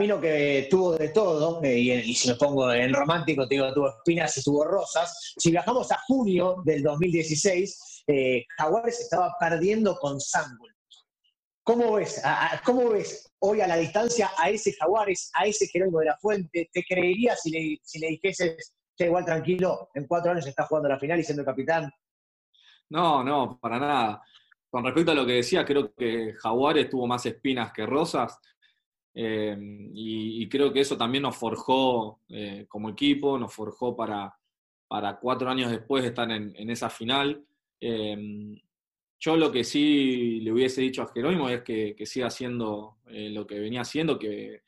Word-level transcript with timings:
camino 0.00 0.18
que 0.18 0.66
tuvo 0.70 0.96
de 0.96 1.10
todo, 1.10 1.62
eh, 1.62 1.78
y, 1.78 2.14
si 2.14 2.30
me 2.30 2.34
pongo 2.36 2.72
en 2.72 2.90
romántico, 2.94 3.46
te 3.46 3.56
digo, 3.56 3.70
tuvo 3.74 3.90
espinas 3.90 4.34
y 4.38 4.42
tuvo 4.42 4.64
rosas. 4.64 5.34
Si 5.36 5.50
viajamos 5.50 5.92
a 5.92 5.98
junio 6.06 6.62
del 6.64 6.82
2016, 6.82 8.04
eh, 8.06 8.46
Jaguares 8.56 8.98
estaba 8.98 9.36
perdiendo 9.38 9.96
con 9.96 10.18
Sangul. 10.18 10.74
¿Cómo 11.62 11.92
ves, 11.92 12.22
¿Cómo 12.64 12.88
ves 12.88 13.30
hoy 13.40 13.60
a 13.60 13.66
la 13.66 13.76
distancia 13.76 14.30
a 14.38 14.48
ese 14.48 14.72
Jaguares, 14.72 15.30
a 15.34 15.44
ese 15.44 15.66
Jerónimo 15.66 15.98
de 15.98 16.06
la 16.06 16.16
Fuente? 16.16 16.70
¿Te 16.72 16.82
creerías 16.82 17.42
si 17.42 17.50
le, 17.50 17.78
si 17.82 17.98
le 17.98 18.18
que 18.18 19.04
igual 19.04 19.26
tranquilo, 19.26 19.90
en 19.92 20.06
cuatro 20.06 20.32
años 20.32 20.46
está 20.46 20.64
jugando 20.64 20.88
la 20.88 20.98
final 20.98 21.20
y 21.20 21.24
siendo 21.24 21.44
capitán? 21.44 21.92
No, 22.88 23.22
no, 23.22 23.58
para 23.60 23.78
nada. 23.78 24.22
Con 24.70 24.82
respecto 24.82 25.10
a 25.10 25.14
lo 25.14 25.26
que 25.26 25.34
decía, 25.34 25.62
creo 25.62 25.92
que 25.94 26.32
Jaguares 26.38 26.88
tuvo 26.88 27.06
más 27.06 27.26
espinas 27.26 27.70
que 27.74 27.84
rosas. 27.84 28.38
Eh, 29.14 29.56
y, 29.92 30.48
creo 30.48 30.72
que 30.72 30.80
eso 30.80 30.96
también 30.96 31.22
nos 31.22 31.36
forjó 31.36 32.20
eh, 32.28 32.66
como 32.68 32.90
equipo, 32.90 33.38
nos 33.38 33.52
forjó 33.52 33.96
para, 33.96 34.32
para 34.88 35.18
cuatro 35.18 35.50
años 35.50 35.70
después 35.70 36.04
estar 36.04 36.30
en, 36.30 36.70
esa 36.70 36.90
final. 36.90 37.44
Eh, 37.80 38.60
yo 39.18 39.36
lo 39.36 39.52
que 39.52 39.64
sí 39.64 40.40
le 40.40 40.52
hubiese 40.52 40.80
dicho 40.80 41.02
a 41.02 41.12
Jerónimo 41.12 41.48
es 41.48 41.62
que, 41.62 41.94
siga 42.06 42.28
haciendo 42.28 42.98
lo 43.06 43.46
que 43.46 43.58
venía 43.58 43.82
haciendo, 43.82 44.18
que, 44.18 44.62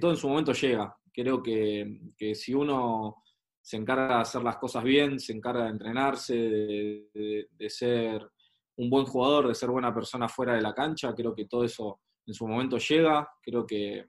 todo 0.00 0.10
en 0.10 0.16
su 0.16 0.28
momento 0.28 0.52
llega. 0.52 0.96
Creo 1.12 1.42
que, 1.42 2.34
si 2.34 2.54
uno 2.54 3.22
se 3.60 3.76
encarga 3.76 4.16
de 4.16 4.22
hacer 4.22 4.42
las 4.42 4.56
cosas 4.56 4.82
bien, 4.82 5.20
se 5.20 5.32
encarga 5.32 5.64
de 5.64 5.70
entrenarse, 5.70 6.34
de 6.34 7.70
ser 7.70 8.28
un 8.76 8.90
buen 8.90 9.04
jugador, 9.04 9.48
de 9.48 9.54
ser 9.54 9.70
buena 9.70 9.94
persona 9.94 10.28
fuera 10.28 10.54
de 10.54 10.62
la 10.62 10.74
cancha, 10.74 11.14
creo 11.14 11.34
que 11.34 11.44
todo 11.44 11.64
eso 11.64 12.00
en 12.26 12.34
su 12.34 12.46
momento 12.46 12.78
llega, 12.78 13.28
creo 13.42 13.66
que 13.66 14.06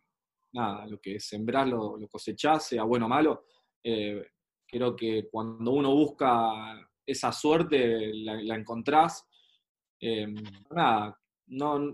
nada, 0.54 0.86
lo 0.88 1.00
que 1.00 1.20
sembrás 1.20 1.68
lo, 1.68 1.98
lo 1.98 2.08
cosechás, 2.08 2.68
sea 2.68 2.84
bueno 2.84 3.08
o 3.08 3.10
malo. 3.10 3.46
Eh, 3.84 4.24
creo 4.68 4.96
que 4.96 5.28
cuando 5.30 5.72
uno 5.72 5.94
busca 5.94 6.90
esa 7.06 7.32
suerte, 7.32 8.14
la, 8.14 8.56
encontrás. 8.56 9.28
Eh, 10.00 10.28
nada, 10.72 11.18
no, 11.48 11.94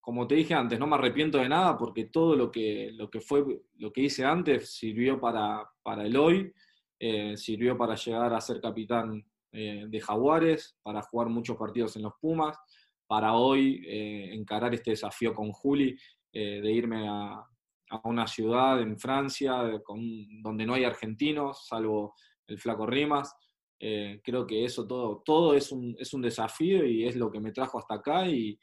como 0.00 0.26
te 0.26 0.34
dije 0.34 0.54
antes, 0.54 0.78
no 0.78 0.86
me 0.86 0.96
arrepiento 0.96 1.38
de 1.38 1.48
nada 1.48 1.76
porque 1.76 2.06
todo 2.06 2.36
lo 2.36 2.50
que, 2.50 2.90
lo 2.92 3.10
que, 3.10 3.20
fue, 3.20 3.44
lo 3.74 3.92
que 3.92 4.02
hice 4.02 4.24
antes 4.24 4.74
sirvió 4.74 5.20
para, 5.20 5.68
para 5.82 6.04
el 6.04 6.16
hoy, 6.16 6.52
eh, 6.98 7.36
sirvió 7.36 7.76
para 7.76 7.94
llegar 7.94 8.34
a 8.34 8.40
ser 8.40 8.60
capitán 8.60 9.24
de 9.52 10.00
Jaguares, 10.00 10.78
para 10.80 11.02
jugar 11.02 11.28
muchos 11.28 11.56
partidos 11.56 11.96
en 11.96 12.02
los 12.02 12.12
Pumas, 12.20 12.56
para 13.10 13.34
hoy 13.34 13.82
eh, 13.88 14.32
encarar 14.34 14.72
este 14.72 14.92
desafío 14.92 15.34
con 15.34 15.50
Juli, 15.50 15.98
eh, 16.32 16.60
de 16.60 16.70
irme 16.70 17.08
a, 17.08 17.44
una 18.04 18.24
ciudad 18.28 18.80
en 18.80 18.96
Francia 19.00 19.68
donde 20.44 20.64
no 20.64 20.74
hay 20.74 20.84
argentinos, 20.84 21.66
salvo 21.66 22.14
el 22.46 22.56
flaco 22.56 22.86
Rimas. 22.86 23.34
Eh, 23.80 24.20
creo 24.22 24.46
que 24.46 24.64
eso 24.64 24.86
todo, 24.86 25.24
todo 25.24 25.54
es 25.54 25.72
un, 25.72 25.96
es 25.98 26.14
un 26.14 26.22
desafío 26.22 26.86
y 26.86 27.04
es 27.04 27.16
lo 27.16 27.32
que 27.32 27.40
me 27.40 27.50
trajo 27.50 27.80
hasta 27.80 27.96
acá 27.96 28.28
y, 28.28 28.56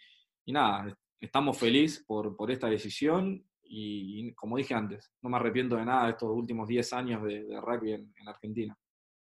nada, 0.46 0.98
estamos 1.20 1.58
felices 1.58 2.06
por, 2.08 2.38
por 2.38 2.50
esta 2.50 2.70
decisión 2.70 3.46
y, 3.64 4.34
como 4.34 4.56
dije 4.56 4.74
antes, 4.74 5.12
no 5.22 5.30
me 5.30 5.36
arrepiento 5.36 5.76
de 5.76 5.84
nada 5.84 6.06
de 6.06 6.12
estos 6.12 6.30
últimos 6.30 6.70
10 6.70 6.94
años 6.94 7.22
de, 7.22 7.44
rugby 7.60 7.92
en, 7.92 8.14
Argentina. 8.26 8.78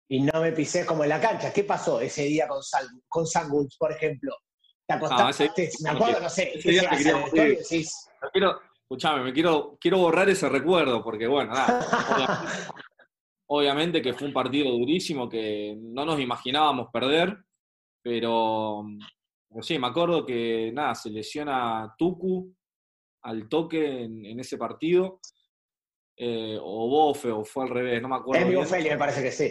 Y 0.08 0.22
no 0.22 0.40
me 0.40 0.52
pisé 0.52 0.86
como 0.86 1.02
en 1.02 1.10
la 1.10 1.20
cancha. 1.20 1.52
¿Qué 1.52 1.64
pasó 1.64 2.00
ese 2.00 2.22
día 2.22 2.48
con, 2.48 2.62
Sal, 2.62 2.86
con 3.06 3.26
por 3.78 3.92
ejemplo? 3.92 4.34
Me 4.98 5.90
acuerdo, 5.90 6.20
no 6.20 6.28
sé, 6.28 6.52
quiero, 8.32 8.60
escuchame, 8.82 9.24
me 9.24 9.32
quiero, 9.32 9.78
quiero 9.80 9.98
borrar 9.98 10.28
ese 10.28 10.48
recuerdo, 10.48 11.02
porque 11.02 11.26
bueno, 11.26 11.52
obviamente, 13.46 14.02
que 14.02 14.14
fue 14.14 14.28
un 14.28 14.34
partido 14.34 14.70
durísimo 14.70 15.28
que 15.28 15.76
no 15.78 16.04
nos 16.04 16.20
imaginábamos 16.20 16.88
perder, 16.92 17.44
pero, 18.02 18.84
sí, 19.60 19.78
me 19.78 19.88
acuerdo 19.88 20.24
que 20.24 20.70
nada, 20.72 20.94
se 20.94 21.10
lesiona 21.10 21.94
Tuku 21.96 22.54
al 23.22 23.48
toque 23.48 24.04
en, 24.04 24.40
ese 24.40 24.56
partido. 24.56 25.20
Eh, 26.16 26.58
o 26.60 26.88
Bofe, 26.88 27.30
o 27.30 27.44
fue 27.44 27.64
al 27.64 27.70
revés, 27.70 28.02
no 28.02 28.08
me 28.08 28.16
acuerdo. 28.16 28.46
me 28.46 28.96
parece 28.96 29.22
que 29.22 29.32
sí. 29.32 29.50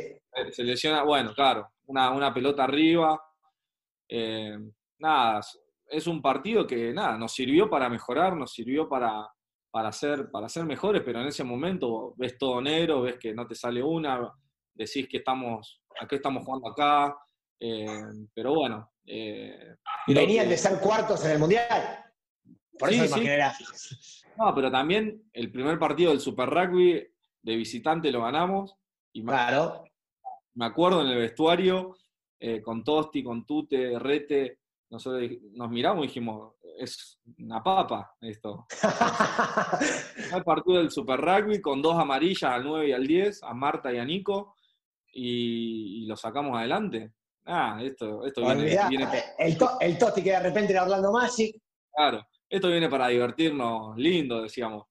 Se 0.51 0.63
lesiona, 0.63 1.03
bueno, 1.03 1.33
claro, 1.33 1.71
una, 1.87 2.11
una 2.11 2.33
pelota 2.33 2.63
arriba. 2.63 3.19
Eh, 4.07 4.57
nada, 4.99 5.41
es 5.87 6.07
un 6.07 6.21
partido 6.21 6.67
que 6.67 6.93
nada, 6.93 7.17
nos 7.17 7.33
sirvió 7.33 7.69
para 7.69 7.89
mejorar, 7.89 8.35
nos 8.35 8.53
sirvió 8.53 8.87
para, 8.87 9.27
para, 9.71 9.91
ser, 9.91 10.29
para 10.31 10.49
ser 10.49 10.65
mejores, 10.65 11.01
pero 11.03 11.21
en 11.21 11.27
ese 11.27 11.43
momento 11.43 12.13
ves 12.17 12.37
todo 12.37 12.61
negro, 12.61 13.01
ves 13.01 13.17
que 13.19 13.33
no 13.33 13.47
te 13.47 13.55
sale 13.55 13.81
una, 13.81 14.31
decís 14.73 15.07
que 15.07 15.17
estamos, 15.17 15.81
¿a 15.99 16.07
qué 16.07 16.15
estamos 16.15 16.45
jugando 16.45 16.69
acá? 16.69 17.17
Eh, 17.59 17.85
pero 18.33 18.53
bueno. 18.53 18.91
Eh, 19.05 19.75
Venían 20.07 20.47
de 20.47 20.57
ser 20.57 20.79
cuartos 20.79 21.25
en 21.25 21.31
el 21.31 21.39
Mundial. 21.39 22.05
Por 22.77 22.93
eso 22.93 23.17
sí. 23.17 23.27
No, 24.37 24.55
pero 24.55 24.71
también 24.71 25.29
el 25.33 25.51
primer 25.51 25.77
partido 25.77 26.11
del 26.11 26.21
Super 26.21 26.49
Rugby 26.49 27.05
de 27.41 27.55
visitante 27.55 28.11
lo 28.11 28.21
ganamos. 28.21 28.75
Y 29.11 29.23
claro. 29.23 29.83
Me 30.53 30.65
acuerdo 30.65 31.01
en 31.01 31.07
el 31.07 31.17
vestuario, 31.17 31.97
eh, 32.39 32.61
con 32.61 32.83
Tosti, 32.83 33.23
con 33.23 33.45
Tute, 33.45 33.99
Rete, 33.99 34.59
nosotros 34.89 35.29
nos 35.53 35.69
miramos 35.69 36.03
y 36.03 36.07
dijimos, 36.07 36.53
es 36.79 37.19
una 37.37 37.61
papa 37.61 38.15
esto. 38.21 38.65
El 40.33 40.43
partido 40.43 40.77
del 40.77 40.91
Super 40.91 41.19
Rugby 41.19 41.61
con 41.61 41.81
dos 41.81 41.97
amarillas 41.97 42.51
al 42.51 42.63
9 42.63 42.87
y 42.87 42.91
al 42.93 43.05
10, 43.05 43.43
a 43.43 43.53
Marta 43.53 43.93
y 43.93 43.97
a 43.97 44.05
Nico, 44.05 44.55
y, 45.11 46.05
lo 46.05 46.15
sacamos 46.15 46.57
adelante. 46.57 47.13
Ah, 47.45 47.79
esto, 47.81 48.25
esto 48.25 48.41
viene, 48.41 48.75
el, 49.37 49.57
el 49.79 49.97
Tosti 49.97 50.23
que 50.23 50.31
de 50.31 50.39
repente 50.39 50.71
era 50.71 50.83
Orlando 50.83 51.11
Magic. 51.11 51.55
Claro, 51.91 52.25
esto 52.47 52.69
viene 52.69 52.89
para 52.89 53.07
divertirnos 53.07 53.97
lindo, 53.97 54.41
decíamos. 54.41 54.85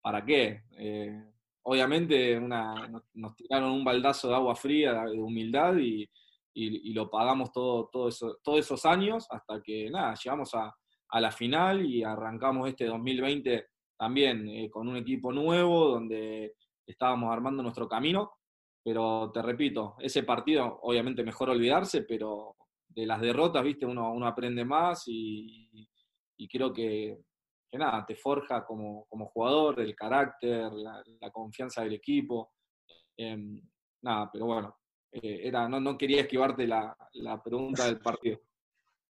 ¿Para 0.00 0.24
qué? 0.24 0.62
Eh, 0.78 1.24
obviamente 1.62 2.38
una, 2.38 2.88
nos, 3.14 3.36
tiraron 3.36 3.72
un 3.72 3.84
baldazo 3.84 4.28
de 4.28 4.34
agua 4.34 4.54
fría, 4.54 5.04
de 5.04 5.18
humildad, 5.18 5.76
y, 5.76 6.08
y, 6.54 6.92
lo 6.92 7.08
pagamos 7.08 7.52
todo, 7.52 7.88
todo 7.92 8.08
eso, 8.08 8.38
todos 8.42 8.58
esos 8.60 8.84
años 8.84 9.26
hasta 9.30 9.62
que, 9.62 9.90
nada, 9.90 10.14
llegamos 10.14 10.54
a, 10.54 10.74
a 11.08 11.20
la 11.20 11.30
final 11.30 11.84
y 11.84 12.02
arrancamos 12.02 12.68
este 12.68 12.86
2020 12.86 13.66
también 13.98 14.48
eh, 14.48 14.70
con 14.70 14.88
un 14.88 14.96
equipo 14.96 15.32
nuevo 15.32 15.88
donde 15.88 16.54
estábamos 16.86 17.32
armando 17.32 17.62
nuestro 17.62 17.88
camino. 17.88 18.32
Pero 18.82 19.30
te 19.32 19.42
repito, 19.42 19.96
ese 19.98 20.22
partido, 20.22 20.80
obviamente 20.82 21.22
mejor 21.22 21.50
olvidarse, 21.50 22.02
pero 22.02 22.56
de 22.88 23.04
las 23.04 23.20
derrotas, 23.20 23.62
viste, 23.62 23.84
uno, 23.84 24.10
uno 24.12 24.26
aprende 24.26 24.64
más 24.64 25.04
y, 25.06 25.86
y 26.38 26.48
creo 26.48 26.72
que, 26.72 27.18
que, 27.70 27.78
nada, 27.78 28.06
te 28.06 28.16
forja 28.16 28.64
como, 28.64 29.04
como 29.06 29.26
jugador, 29.26 29.80
el 29.80 29.94
carácter, 29.94 30.72
la, 30.72 31.02
confianza 31.30 31.82
del 31.82 31.92
equipo. 31.92 32.52
Em, 33.18 33.60
nada, 34.02 34.30
pero 34.32 34.46
bueno, 34.46 34.78
eh, 35.12 35.40
era, 35.44 35.68
no, 35.68 35.80
no 35.80 35.96
quería 35.96 36.22
esquivarte 36.22 36.66
la, 36.66 36.96
la 37.14 37.42
pregunta 37.42 37.86
del 37.86 38.00
partido. 38.00 38.40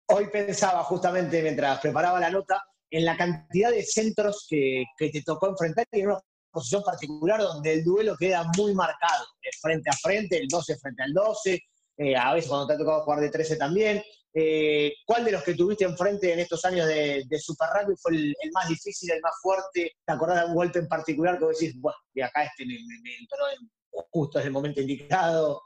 Hoy 0.08 0.28
pensaba 0.28 0.84
justamente 0.84 1.42
mientras 1.42 1.80
preparaba 1.80 2.20
la 2.20 2.30
nota 2.30 2.64
en 2.90 3.06
la 3.06 3.16
cantidad 3.16 3.72
de 3.72 3.84
centros 3.84 4.46
que, 4.50 4.84
que, 4.98 5.10
te 5.10 5.22
tocó 5.22 5.48
enfrentar 5.48 5.88
y 5.92 6.02
en 6.02 6.08
una 6.08 6.20
posición 6.52 6.84
particular 6.84 7.42
donde 7.42 7.74
el 7.74 7.84
duelo 7.84 8.16
queda 8.18 8.44
muy 8.58 8.74
marcado, 8.74 9.26
frente 9.62 9.90
a 9.90 9.94
frente, 9.94 10.38
el 10.38 10.48
12 10.48 10.78
frente 10.78 11.04
al 11.04 11.14
12, 11.14 11.60
eh, 11.98 12.16
a 12.16 12.34
veces 12.34 12.50
cuando 12.50 12.68
te 12.68 12.74
ha 12.74 12.78
tocado 12.78 13.04
jugar 13.04 13.20
de 13.20 13.30
13 13.30 13.56
también. 13.58 14.04
Eh, 14.34 14.94
¿Cuál 15.06 15.26
de 15.26 15.34
los 15.34 15.44
que 15.44 15.56
tuviste 15.56 15.84
enfrente 15.84 16.32
en 16.32 16.40
estos 16.40 16.64
años 16.64 16.88
de, 16.88 17.24
de 17.28 17.40
Super 17.40 17.68
Rugby 17.74 17.96
fue 17.98 18.14
el, 18.14 18.34
más 18.54 18.68
difícil, 18.68 19.12
el 19.12 19.22
más 19.22 19.34
fuerte? 19.42 19.94
¿Te 20.06 20.14
acordás 20.14 20.42
de 20.42 20.48
un 20.48 20.56
golpe 20.56 20.80
en 20.80 20.88
particular 20.88 21.38
que 21.38 21.46
decís, 21.46 21.80
bueno, 21.80 21.98
de 22.14 22.24
acá 22.24 22.44
este 22.44 22.66
me, 22.66 22.76
entró 22.76 23.46
justo 24.10 24.40
en 24.40 24.46
el 24.48 24.52
momento 24.52 24.82
indicado? 24.82 25.62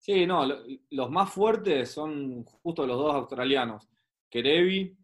Sí, 0.00 0.26
no, 0.26 0.48
los 0.92 1.10
más 1.10 1.30
fuertes 1.30 1.90
son 1.90 2.42
justo 2.42 2.86
los 2.86 2.96
dos 2.96 3.14
australianos, 3.16 3.86
Kerevi 4.30 4.96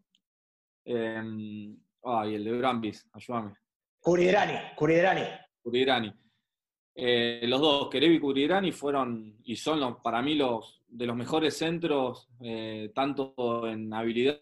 em, 0.85 1.77
y 2.25 2.33
el 2.33 2.43
de 2.43 2.51
Brambis, 2.57 3.07
ayúdame. 3.13 3.53
Curidrani, 3.99 4.55
Curidrani. 4.75 5.21
Curidrani. 5.61 6.11
Eh, 6.95 7.41
los 7.43 7.61
dos, 7.61 7.89
Kerevi 7.89 8.15
y 8.15 8.19
Curidrani, 8.19 8.71
fueron 8.71 9.37
y 9.43 9.55
son 9.55 9.79
los, 9.79 9.97
para 9.97 10.19
mí 10.23 10.33
los 10.33 10.81
de 10.87 11.05
los 11.05 11.15
mejores 11.15 11.55
centros, 11.55 12.27
eh, 12.41 12.91
tanto 12.95 13.67
en 13.67 13.93
habilidad, 13.93 14.41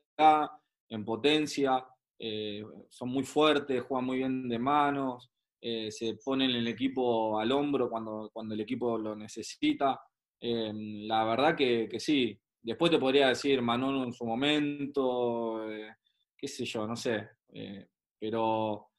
en 0.88 1.04
potencia, 1.04 1.86
eh, 2.18 2.64
son 2.88 3.10
muy 3.10 3.26
fuertes, 3.26 3.84
juegan 3.84 4.06
muy 4.06 4.18
bien 4.20 4.48
de 4.48 4.58
manos, 4.58 5.30
se 5.62 6.20
ponen 6.24 6.52
el 6.52 6.68
equipo 6.68 7.40
al 7.40 7.52
hombro 7.52 7.90
cuando, 7.90 8.30
cuando 8.32 8.54
el 8.54 8.62
equipo 8.62 9.00
lo 9.00 9.16
necesita. 9.16 10.00
Em, 10.48 11.08
la 11.08 11.24
verdad 11.26 11.56
que, 11.56 11.90
sí. 12.00 12.40
Después 12.62 12.92
te 12.92 13.00
podría 13.00 13.30
decir 13.30 13.62
Manolo 13.62 14.04
en 14.04 14.14
su 14.14 14.26
momento, 14.26 15.72
eh, 15.72 15.96
qué 16.38 16.48
sé 16.48 16.66
yo, 16.66 16.86
no 16.88 16.96
sé. 16.96 17.30
Eh, 17.50 17.88
pero 18.20 18.90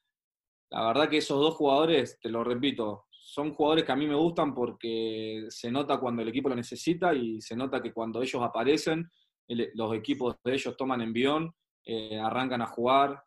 la 0.71 0.87
verdad 0.87 1.09
que 1.09 1.17
esos 1.17 1.39
dos 1.39 1.55
jugadores, 1.55 2.19
te 2.19 2.29
lo 2.29 2.43
repito, 2.43 3.05
son 3.11 3.53
jugadores 3.53 3.85
que 3.85 3.91
a 3.93 3.95
mí 3.95 4.07
me 4.07 4.15
gustan 4.15 4.53
porque 4.53 5.45
se 5.49 5.71
nota 5.71 5.99
cuando 5.99 6.21
el 6.21 6.29
equipo 6.29 6.49
lo 6.49 6.55
necesita 6.55 7.13
y 7.13 7.41
se 7.41 7.55
nota 7.55 7.81
que 7.81 7.93
cuando 7.93 8.21
ellos 8.21 8.41
aparecen, 8.41 9.09
los 9.47 9.95
equipos 9.95 10.35
de 10.43 10.53
ellos 10.53 10.75
toman 10.75 11.01
envión, 11.01 11.53
eh, 11.85 12.19
arrancan 12.19 12.61
a 12.61 12.67
jugar. 12.67 13.23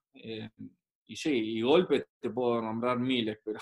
Y 1.07 1.17
sí, 1.17 1.31
y 1.33 1.63
golpes 1.63 2.05
te 2.21 2.31
puedo 2.31 2.61
nombrar 2.61 2.99
miles, 2.99 3.39
pero 3.45 3.61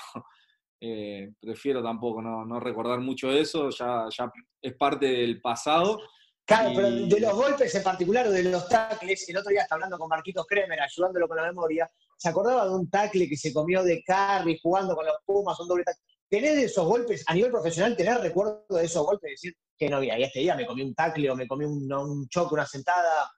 eh, 0.81 1.33
prefiero 1.41 1.83
tampoco 1.83 2.23
no, 2.23 2.61
recordar 2.61 3.01
mucho 3.01 3.31
eso, 3.31 3.71
ya, 3.71 4.07
ya 4.17 4.31
es 4.63 4.75
parte 4.77 5.07
del 5.07 5.41
pasado. 5.41 6.01
Claro, 6.45 6.71
pero 6.75 6.91
de 6.91 7.21
los 7.21 7.35
golpes 7.35 7.75
en 7.75 7.83
particular 7.83 8.27
o 8.27 8.31
de 8.31 8.45
los 8.45 8.69
tackles, 8.69 9.29
el 9.29 9.37
otro 9.37 9.51
día 9.51 9.63
estaba 9.63 9.77
hablando 9.77 9.99
con 9.99 10.09
Marquitos 10.09 10.47
Kremer, 10.47 10.81
ayudándolo 10.81 11.29
con 11.29 11.37
la 11.37 11.43
memoria, 11.43 11.91
se 12.17 12.29
acordaba 12.31 12.65
de 12.65 12.75
un 12.75 12.89
tackle 12.89 13.29
que 13.29 13.37
se 13.37 13.53
comió 13.53 13.83
de 13.83 14.03
Carry 14.03 14.59
jugando 14.63 14.97
con 14.97 15.05
los 15.05 15.17
Pumas, 15.27 15.61
un 15.61 15.69
doble 15.69 15.85
tackle. 15.85 16.03
¿Tenés 16.29 16.57
de 16.57 16.65
esos 16.65 16.87
golpes 16.87 17.25
a 17.27 17.35
nivel 17.35 17.51
profesional, 17.51 17.97
tener 17.97 18.19
recuerdo 18.19 18.65
de 18.69 18.85
esos 18.85 19.05
golpes? 19.05 19.31
Decir 19.31 19.57
que 19.77 19.89
no, 19.89 19.97
había 19.99 20.17
este 20.17 20.41
día 20.41 20.57
me 20.57 20.67
comí 20.67 20.83
un 20.83 20.95
tackle 20.95 21.31
o 21.31 21.37
me 21.37 21.47
comí 21.47 21.65
un, 21.65 21.91
un 21.93 22.29
choque, 22.29 22.55
una 22.55 22.67
sentada. 22.67 23.31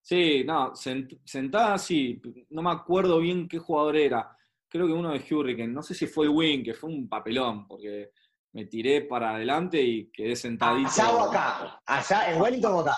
Sí, 0.00 0.42
no, 0.44 0.72
sentada 0.74 1.78
sí, 1.78 2.20
no 2.50 2.62
me 2.62 2.72
acuerdo 2.72 3.18
bien 3.18 3.48
qué 3.48 3.58
jugador 3.58 3.96
era. 3.96 4.36
Creo 4.72 4.86
que 4.86 4.92
uno 4.94 5.12
de 5.12 5.22
Hurricane, 5.30 5.70
no 5.70 5.82
sé 5.82 5.92
si 5.92 6.06
fue 6.06 6.26
Win, 6.26 6.64
que 6.64 6.72
fue 6.72 6.88
un 6.88 7.06
papelón, 7.06 7.68
porque 7.68 8.08
me 8.54 8.64
tiré 8.64 9.02
para 9.02 9.34
adelante 9.34 9.82
y 9.82 10.10
quedé 10.10 10.34
sentadito. 10.34 10.88
Allá 10.88 11.12
o 11.12 11.28
acá, 11.28 11.82
allá 11.84 12.32
en 12.32 12.40
Wellington 12.40 12.72
o 12.72 12.80
acá. 12.80 12.96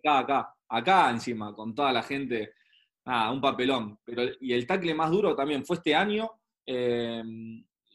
Acá, 0.00 0.18
acá, 0.18 0.54
acá 0.68 1.10
encima, 1.10 1.54
con 1.54 1.76
toda 1.76 1.92
la 1.92 2.02
gente 2.02 2.54
nada, 3.04 3.30
un 3.30 3.40
papelón. 3.40 4.00
Pero, 4.04 4.24
y 4.40 4.52
el 4.52 4.66
tackle 4.66 4.94
más 4.94 5.12
duro 5.12 5.36
también 5.36 5.64
fue 5.64 5.76
este 5.76 5.94
año. 5.94 6.28
Eh, 6.66 7.22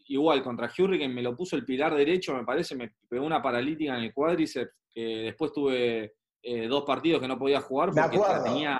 igual, 0.05 0.41
contra 0.41 0.71
Hurricane 0.77 1.13
me 1.13 1.21
lo 1.21 1.35
puso 1.35 1.57
el 1.57 1.65
pilar 1.65 1.93
derecho, 1.95 2.33
me 2.33 2.45
parece, 2.45 2.75
me 2.75 2.95
pegó 3.09 3.25
una 3.25 3.41
paralítica 3.41 3.97
en 3.97 4.03
el 4.05 4.13
cuádriceps, 4.13 4.71
que 4.89 5.01
después 5.01 5.51
tuve 5.51 6.13
eh, 6.41 6.67
dos 6.69 6.85
partidos 6.85 7.19
que 7.19 7.27
no 7.27 7.37
podía 7.37 7.59
jugar 7.59 7.91
porque 7.91 8.17
la 8.17 8.41
tenía 8.41 8.79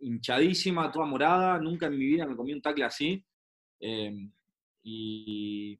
hinchadísima, 0.00 0.90
toda 0.90 1.06
morada. 1.06 1.60
Nunca 1.60 1.86
en 1.86 1.96
mi 1.96 2.06
vida 2.06 2.26
me 2.26 2.34
comí 2.34 2.52
un 2.52 2.60
tackle 2.60 2.86
así. 2.86 3.24
Eh, 3.82 4.30
y, 4.84 5.78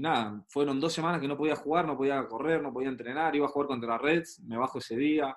nada, 0.00 0.44
fueron 0.48 0.80
dos 0.80 0.92
semanas 0.92 1.20
que 1.20 1.28
no 1.28 1.38
podía 1.38 1.56
jugar, 1.56 1.86
no 1.86 1.96
podía 1.96 2.26
correr, 2.28 2.60
no 2.60 2.72
podía 2.72 2.88
entrenar, 2.88 3.34
iba 3.34 3.46
a 3.46 3.50
jugar 3.50 3.68
contra 3.68 3.98
Reds, 3.98 4.40
me 4.40 4.56
bajo 4.56 4.78
ese 4.78 4.96
día, 4.96 5.36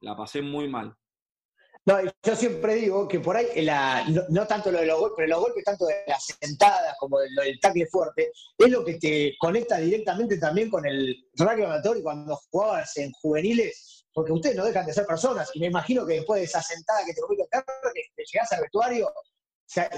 la 0.00 0.16
pasé 0.16 0.42
muy 0.42 0.68
mal. 0.68 0.96
No, 1.84 1.96
yo 2.22 2.36
siempre 2.36 2.76
digo 2.76 3.08
que 3.08 3.18
por 3.18 3.36
ahí, 3.36 3.66
no, 4.28 4.46
tanto 4.46 4.70
lo 4.70 4.78
de 4.78 4.86
los 4.86 5.00
golpes, 5.00 5.16
pero 5.16 5.28
los 5.30 5.40
golpes 5.40 5.64
tanto 5.64 5.86
de 5.86 5.96
las 6.06 6.24
sentadas 6.40 6.94
como 7.00 7.18
del, 7.18 7.58
tackle 7.60 7.86
fuerte, 7.86 8.30
es 8.56 8.70
lo 8.70 8.84
que 8.84 8.94
te 8.94 9.34
conecta 9.40 9.78
directamente 9.78 10.38
también 10.38 10.70
con 10.70 10.86
el 10.86 11.28
rugby 11.34 11.64
amateur 11.64 11.96
y 11.96 12.02
cuando 12.02 12.36
jugabas 12.52 12.96
en 12.98 13.10
juveniles, 13.10 14.06
porque 14.14 14.30
ustedes 14.30 14.54
no 14.54 14.64
dejan 14.64 14.86
de 14.86 14.92
ser 14.92 15.06
personas, 15.06 15.50
y 15.54 15.60
me 15.60 15.66
imagino 15.66 16.06
que 16.06 16.14
después 16.14 16.40
de 16.40 16.44
esa 16.44 16.62
sentada 16.62 17.04
que 17.04 17.14
te 17.14 17.20
comiste 17.20 17.48
el 17.52 17.62
que 17.94 18.02
te 18.14 18.24
llegás 18.32 18.52
al 18.52 18.60
vestuario, 18.60 19.12
se, 19.72 19.88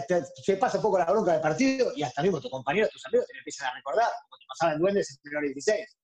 te, 0.46 0.56
pasa 0.56 0.78
un 0.78 0.82
poco 0.82 0.98
la 0.98 1.04
bronca 1.06 1.32
del 1.32 1.40
partido 1.40 1.90
y 1.96 2.02
hasta 2.04 2.22
mismo 2.22 2.40
tus 2.40 2.50
compañeros, 2.50 2.90
tus 2.90 3.04
amigos 3.06 3.26
te 3.26 3.38
empiezan 3.38 3.68
a 3.68 3.74
recordar, 3.74 4.08
como 4.28 4.38
te 4.38 4.44
pasaba 4.46 4.72
en 4.74 4.78
Duendes 4.78 5.10
en 5.10 5.16
primer 5.22 5.42
16. 5.52 5.96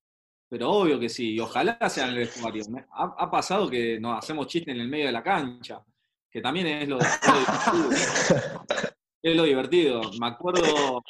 Pero 0.48 0.70
obvio 0.72 0.98
que 0.98 1.08
sí, 1.08 1.34
y 1.34 1.40
ojalá 1.40 1.78
sea 1.88 2.04
en 2.04 2.10
el 2.10 2.18
vestuario. 2.18 2.64
Ha, 2.92 3.30
pasado 3.30 3.70
que 3.70 4.00
nos 4.00 4.18
hacemos 4.18 4.48
chistes 4.48 4.74
en 4.74 4.80
el 4.80 4.88
medio 4.88 5.06
de 5.06 5.12
la 5.12 5.22
cancha, 5.22 5.84
que 6.28 6.40
también 6.40 6.66
es 6.66 6.88
lo, 6.88 6.98
divertido. 6.98 7.90
es 9.22 9.36
lo 9.36 9.44
divertido. 9.44 10.00
Me 10.18 10.26
acuerdo 10.26 11.04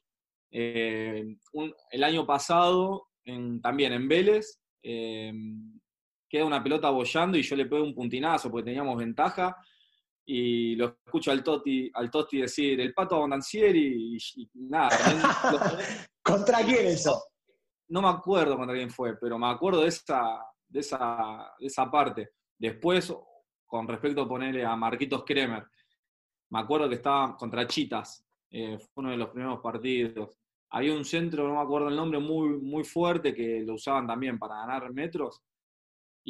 eh, 0.50 1.36
el 1.90 2.04
año 2.04 2.26
pasado, 2.26 3.08
también 3.62 3.94
en 3.94 4.06
Vélez, 4.06 4.60
eh, 4.82 5.32
queda 6.28 6.44
una 6.44 6.62
pelota 6.62 6.90
bollando 6.90 7.38
y 7.38 7.42
yo 7.42 7.56
le 7.56 7.64
pego 7.64 7.84
un 7.84 7.94
puntinazo 7.94 8.50
porque 8.50 8.66
teníamos 8.66 8.98
ventaja 8.98 9.56
y 10.32 10.76
lo 10.76 10.96
escucho 11.04 11.30
al 11.30 11.42
Totti, 11.42 11.90
al 11.92 12.10
Totti 12.10 12.40
decir 12.40 12.80
el 12.80 12.94
pato 12.94 13.16
Abondancieri 13.16 14.16
y, 14.16 14.42
y 14.42 14.48
nada. 14.68 14.90
¿Contra 16.22 16.58
quién 16.64 16.86
eso? 16.86 17.30
no 17.90 18.02
me 18.02 18.08
acuerdo 18.08 18.56
contra 18.56 18.74
quién 18.74 18.90
fue, 18.90 19.16
pero 19.18 19.38
me 19.38 19.48
acuerdo 19.48 19.82
de 19.82 19.88
esa, 19.88 20.44
de 20.68 20.80
esa, 20.80 21.54
esa 21.58 21.90
parte. 21.90 22.30
Después, 22.56 23.12
con 23.66 23.86
respecto 23.86 24.22
a 24.22 24.28
ponerle 24.28 24.64
a 24.64 24.76
Marquitos 24.76 25.24
Kremer, 25.24 25.66
me 26.50 26.60
acuerdo 26.60 26.88
que 26.88 26.94
estaba 26.96 27.36
contra 27.36 27.66
Chitas, 27.66 28.24
eh, 28.50 28.78
fue 28.78 29.02
uno 29.02 29.10
de 29.10 29.16
los 29.16 29.30
primeros 29.30 29.60
partidos. 29.60 30.38
Había 30.70 30.94
un 30.94 31.04
centro, 31.04 31.48
no 31.48 31.54
me 31.54 31.60
acuerdo 31.60 31.88
el 31.88 31.96
nombre, 31.96 32.20
muy, 32.20 32.60
muy 32.60 32.84
fuerte 32.84 33.34
que 33.34 33.62
lo 33.66 33.74
usaban 33.74 34.06
también 34.06 34.38
para 34.38 34.56
ganar 34.56 34.92
metros. 34.92 35.42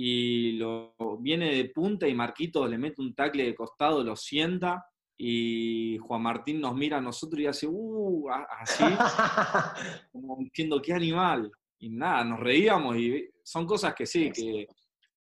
Y 0.03 0.53
lo, 0.53 0.95
viene 1.19 1.55
de 1.55 1.67
punta 1.67 2.09
y 2.09 2.15
Marquitos 2.15 2.71
le 2.71 2.79
mete 2.79 3.03
un 3.03 3.15
tackle 3.15 3.45
de 3.45 3.55
costado, 3.55 4.03
lo 4.03 4.17
sienta 4.17 4.83
y 5.15 5.99
Juan 5.99 6.23
Martín 6.23 6.59
nos 6.59 6.75
mira 6.75 6.97
a 6.97 7.03
nosotros 7.03 7.39
y 7.39 7.47
hace, 7.47 7.67
uh, 7.69 8.31
así, 8.31 8.83
como 10.11 10.39
diciendo, 10.39 10.81
qué 10.81 10.95
animal. 10.95 11.53
Y 11.81 11.91
nada, 11.91 12.25
nos 12.25 12.41
reíamos 12.41 12.97
y 12.97 13.29
son 13.45 13.67
cosas 13.67 13.95
que 13.95 14.07
sí, 14.07 14.31
que 14.33 14.67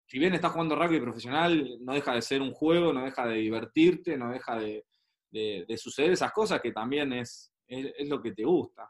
si 0.06 0.20
bien 0.20 0.36
estás 0.36 0.52
jugando 0.52 0.76
rugby 0.76 1.00
profesional, 1.00 1.80
no 1.82 1.94
deja 1.96 2.14
de 2.14 2.22
ser 2.22 2.44
un 2.44 2.52
juego, 2.52 2.94
no 2.94 3.04
deja 3.04 3.26
de 3.26 3.38
divertirte, 3.38 4.16
no 4.16 4.30
deja 4.30 4.60
de, 4.60 4.86
suceder 5.76 6.12
esas 6.12 6.32
cosas 6.32 6.62
que 6.62 6.72
también 6.72 7.14
es, 7.14 7.52
es, 7.66 8.08
lo 8.08 8.22
que 8.22 8.32
te 8.32 8.44
gusta. 8.44 8.88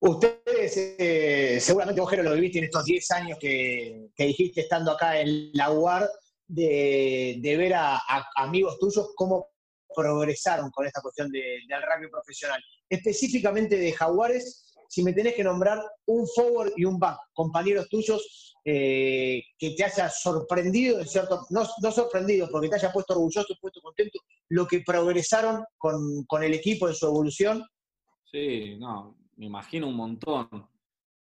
Ustedes, 0.00 0.96
eh, 0.98 1.58
seguramente 1.60 2.00
vos, 2.00 2.12
lo 2.12 2.34
viviste 2.34 2.58
en 2.58 2.64
estos 2.64 2.84
10 2.84 3.10
años 3.12 3.38
que, 3.38 4.10
dijiste 4.16 4.62
estando 4.62 4.92
acá 4.92 5.20
en 5.20 5.50
la 5.52 5.70
UAR, 5.70 6.08
de, 6.46 7.40
ver 7.42 7.74
a, 7.74 8.00
amigos 8.36 8.78
tuyos, 8.78 9.12
cómo 9.14 9.50
progresaron 9.94 10.70
con 10.70 10.86
esta 10.86 11.00
cuestión 11.00 11.30
del 11.30 11.82
rugby 11.82 12.10
profesional. 12.10 12.62
Específicamente 12.88 13.76
de 13.76 13.92
Jaguares, 13.92 14.74
si 14.88 15.04
me 15.04 15.12
tenés 15.12 15.34
que 15.34 15.44
nombrar 15.44 15.80
un 16.06 16.26
forward 16.26 16.72
y 16.76 16.84
un 16.84 16.98
back, 16.98 17.16
compañeros 17.32 17.88
tuyos, 17.88 18.56
eh, 18.64 19.42
que 19.56 19.70
te 19.70 19.84
haya 19.84 20.10
sorprendido, 20.10 21.02
cierto, 21.04 21.46
no, 21.50 21.64
sorprendido, 21.92 22.48
porque 22.50 22.68
te 22.68 22.76
haya 22.76 22.92
puesto 22.92 23.14
orgulloso, 23.14 23.54
puesto 23.60 23.80
contento, 23.80 24.18
lo 24.48 24.66
que 24.66 24.82
progresaron 24.84 25.64
con, 25.78 26.42
el 26.42 26.54
equipo 26.54 26.88
en 26.88 26.94
su 26.94 27.06
evolución. 27.06 27.64
Sí, 28.30 28.76
no, 28.78 29.16
me 29.40 29.46
imagino 29.46 29.88
un 29.88 29.96
montón, 29.96 30.68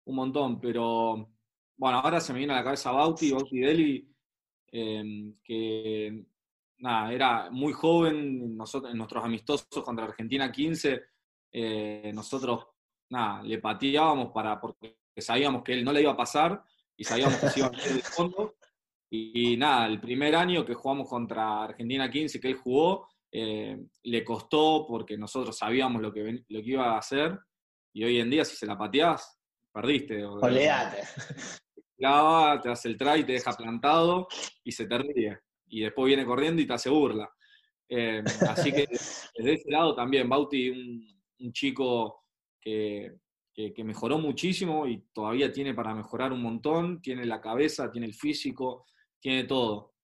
un 0.07 0.17
montón, 0.17 0.59
pero 0.59 1.31
bueno, 1.77 1.99
ahora 1.99 2.21
se 2.21 2.33
me 2.33 2.41
viene 2.41 2.53
a 2.53 2.57
la 2.57 2.65
cabeza 2.65 2.91
Bauti, 2.91 3.31
Bauti 3.31 3.61
Deli, 3.61 4.13
eh, 4.73 5.33
que 5.45 6.25
nada, 6.79 7.13
era 7.13 7.49
muy 7.53 7.73
joven, 7.73 8.57
nosotros, 8.57 8.91
en 8.91 8.99
nuestros 8.99 9.25
amistosos 9.25 9.85
contra 9.85 10.07
Argentina 10.07 10.51
15, 10.51 11.01
eh, 11.53 12.11
nosotros 12.13 12.67
nada, 13.09 13.41
le 13.45 13.59
pateábamos 13.59 14.33
para, 14.33 14.61
porque 14.61 14.97
sabíamos 15.17 15.63
que 15.63 15.75
él 15.75 15.85
no 15.85 15.93
le 15.93 16.03
iba 16.03 16.11
a 16.11 16.17
pasar 16.17 16.61
y 16.97 17.05
sabíamos 17.05 17.37
que 17.37 17.51
se 17.51 17.61
iba 17.61 17.69
a 17.69 17.71
meter 17.71 17.93
el 17.93 18.03
fondo. 18.03 18.57
Y, 19.11 19.57
nada, 19.57 19.87
el 19.87 20.01
primer 20.01 20.35
año 20.35 20.65
que 20.65 20.75
jugamos 20.75 21.09
contra 21.09 21.63
Argentina 21.63 22.11
15, 22.11 22.41
que 22.41 22.49
él 22.49 22.57
jugó, 22.57 23.07
eh, 23.31 23.79
le 24.03 24.25
costó 24.25 24.87
porque 24.89 25.17
nosotros 25.17 25.57
sabíamos 25.57 26.03
lo 26.03 26.13
que, 26.13 26.45
lo 26.49 26.63
que 26.63 26.71
iba 26.71 26.95
a 26.95 26.99
hacer. 26.99 27.39
Y 27.93 28.05
hoy 28.05 28.21
en 28.21 28.31
día, 28.31 28.45
si 28.45 28.57
se 28.57 28.67
la 28.67 28.77
pateás, 28.77 29.39
perdiste. 29.73 30.25
Oleate. 30.25 31.03
Te 31.97 32.07
hace 32.69 32.89
el 32.89 32.97
try, 32.97 33.25
te 33.25 33.33
deja 33.33 33.53
plantado 33.53 34.27
y 34.65 34.73
se 34.73 34.87
te 34.87 34.99
ríe 34.99 35.39
y 35.73 35.81
después 35.81 36.07
viene 36.07 36.27
corriendo 36.27 36.61
y 36.61 36.67
te 36.67 36.75
hace 36.75 36.91
burla. 36.91 37.31
Eh, 37.89 38.23
así 38.49 38.71
que 38.71 38.87
desde 39.37 39.53
ese 39.55 39.71
lado 39.71 39.95
también, 39.95 40.29
Bauti, 40.29 40.69
un, 41.39 41.53
chico 41.53 42.25
que, 42.61 43.13
mejoró 43.79 44.19
muchísimo 44.19 44.87
y 44.87 45.05
todavía 45.13 45.51
tiene 45.51 45.75
para 45.75 45.95
mejorar 45.95 46.33
un 46.33 46.43
montón, 46.43 47.01
tiene 47.01 47.25
la 47.25 47.41
cabeza, 47.41 47.91
tiene 47.91 48.07
el 48.07 48.15
físico, 48.15 48.87
tiene 49.19 49.45
todo. 49.45 49.95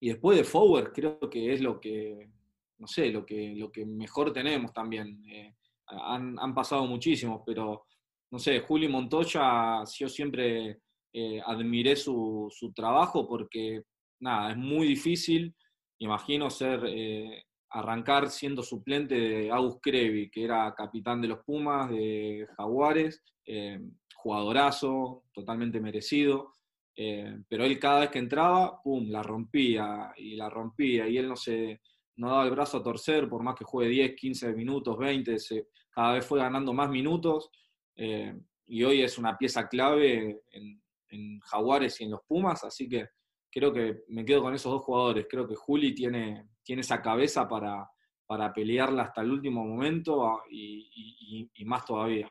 Y 0.00 0.10
después 0.10 0.38
de 0.38 0.44
Forward 0.44 0.92
creo 0.92 1.18
que 1.18 1.52
es 1.52 1.60
lo 1.60 1.80
que, 1.80 2.30
no 2.78 2.86
sé, 2.86 3.10
lo 3.10 3.26
que, 3.26 3.54
lo 3.56 3.72
que 3.72 3.84
mejor 3.84 4.32
tenemos 4.32 4.72
también. 4.72 5.20
Eh, 5.28 5.56
han, 5.90 6.54
pasado 6.54 6.86
muchísimos, 6.86 7.42
pero 7.44 7.86
no 8.30 8.38
sé, 8.38 8.60
Juli 8.60 8.88
Montoya, 8.88 9.82
yo 9.84 10.08
siempre 10.08 10.80
eh, 11.12 11.40
admiré 11.44 11.96
su, 11.96 12.48
su, 12.50 12.72
trabajo 12.72 13.26
porque 13.26 13.82
nada, 14.20 14.52
es 14.52 14.56
muy 14.56 14.86
difícil, 14.86 15.54
imagino, 15.98 16.50
ser, 16.50 16.84
eh, 16.86 17.44
arrancar 17.70 18.30
siendo 18.30 18.62
suplente 18.62 19.14
de 19.14 19.50
Agus 19.50 19.78
Crevi, 19.82 20.30
que 20.30 20.44
era 20.44 20.74
capitán 20.76 21.20
de 21.20 21.28
los 21.28 21.44
Pumas, 21.44 21.90
de 21.90 22.46
Jaguares, 22.56 23.22
eh, 23.46 23.80
jugadorazo, 24.14 25.24
totalmente 25.32 25.80
merecido, 25.80 26.52
pero 27.48 27.64
él 27.64 27.78
cada 27.78 28.00
vez 28.00 28.10
que 28.10 28.18
entraba, 28.18 28.82
¡pum!, 28.82 29.08
la 29.08 29.22
rompía 29.22 30.12
y 30.18 30.36
la 30.36 30.50
rompía, 30.50 31.08
y 31.08 31.16
él 31.16 31.28
no 31.28 31.36
se, 31.36 31.80
no 32.20 32.28
daba 32.28 32.44
el 32.44 32.50
brazo 32.50 32.76
a 32.76 32.82
torcer, 32.82 33.28
por 33.30 33.42
más 33.42 33.54
que 33.56 33.64
juegue 33.64 33.90
10, 33.90 34.14
15 34.14 34.52
minutos, 34.52 34.98
20, 34.98 35.38
se, 35.38 35.68
cada 35.90 36.12
vez 36.12 36.26
fue 36.26 36.38
ganando 36.38 36.74
más 36.74 36.90
minutos. 36.90 37.50
Eh, 37.96 38.38
y 38.66 38.84
hoy 38.84 39.02
es 39.02 39.16
una 39.16 39.38
pieza 39.38 39.66
clave 39.66 40.42
en, 40.50 40.82
en, 41.08 41.40
Jaguares 41.40 41.98
y 42.00 42.04
en 42.04 42.10
los 42.10 42.20
Pumas, 42.26 42.62
así 42.62 42.88
que 42.88 43.08
creo 43.50 43.72
que 43.72 44.04
me 44.08 44.24
quedo 44.24 44.42
con 44.42 44.54
esos 44.54 44.70
dos 44.70 44.82
jugadores. 44.82 45.26
Creo 45.30 45.48
que 45.48 45.56
Juli 45.56 45.94
tiene, 45.94 46.50
tiene 46.62 46.82
esa 46.82 47.00
cabeza 47.00 47.48
para, 47.48 47.90
para 48.26 48.52
pelearla 48.52 49.04
hasta 49.04 49.22
el 49.22 49.30
último 49.30 49.64
momento 49.64 50.26
ah, 50.26 50.44
y, 50.50 51.48
y, 51.54 51.64
más 51.64 51.86
todavía. 51.86 52.30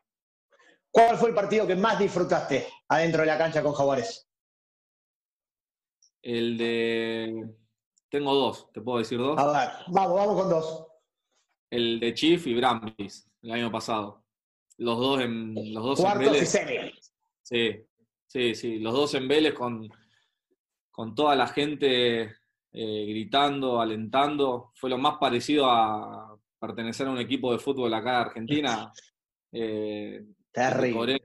¿Cuál 0.88 1.16
fue 1.16 1.30
el 1.30 1.34
partido 1.34 1.66
que 1.66 1.74
más 1.74 1.98
disfrutaste 1.98 2.68
adentro 2.88 3.22
de 3.22 3.26
la 3.26 3.38
cancha 3.38 3.60
con 3.60 3.72
Jaguares? 3.72 4.28
El 6.22 6.56
de. 6.56 7.59
Tengo 8.10 8.34
dos, 8.34 8.70
¿te 8.72 8.80
puedo 8.80 8.98
decir 8.98 9.18
dos? 9.18 9.38
A 9.38 9.46
ver, 9.46 9.70
vamos, 9.86 10.16
vamos 10.16 10.42
con 10.42 10.50
dos. 10.50 10.86
El 11.70 12.00
de 12.00 12.12
Chief 12.12 12.44
y 12.48 12.54
Brambis, 12.54 13.30
el 13.42 13.52
año 13.52 13.70
pasado. 13.70 14.24
Los 14.78 14.98
dos 14.98 15.20
en. 15.20 15.54
Los 15.72 15.84
dos 15.84 16.00
Cuartos 16.00 16.54
en 16.54 16.66
Vélez. 16.66 17.12
Sí, 17.42 17.86
sí, 18.26 18.54
sí. 18.54 18.78
Los 18.80 18.94
dos 18.94 19.14
en 19.14 19.28
Vélez 19.28 19.54
con, 19.54 19.88
con 20.90 21.14
toda 21.14 21.36
la 21.36 21.46
gente 21.46 22.22
eh, 22.72 23.06
gritando, 23.08 23.80
alentando. 23.80 24.72
Fue 24.74 24.90
lo 24.90 24.98
más 24.98 25.18
parecido 25.18 25.70
a 25.70 26.36
pertenecer 26.58 27.06
a 27.06 27.10
un 27.10 27.18
equipo 27.18 27.52
de 27.52 27.58
fútbol 27.58 27.94
acá 27.94 28.10
de 28.10 28.16
Argentina. 28.16 28.92
Eh, 29.52 30.24
Terrible. 30.52 31.20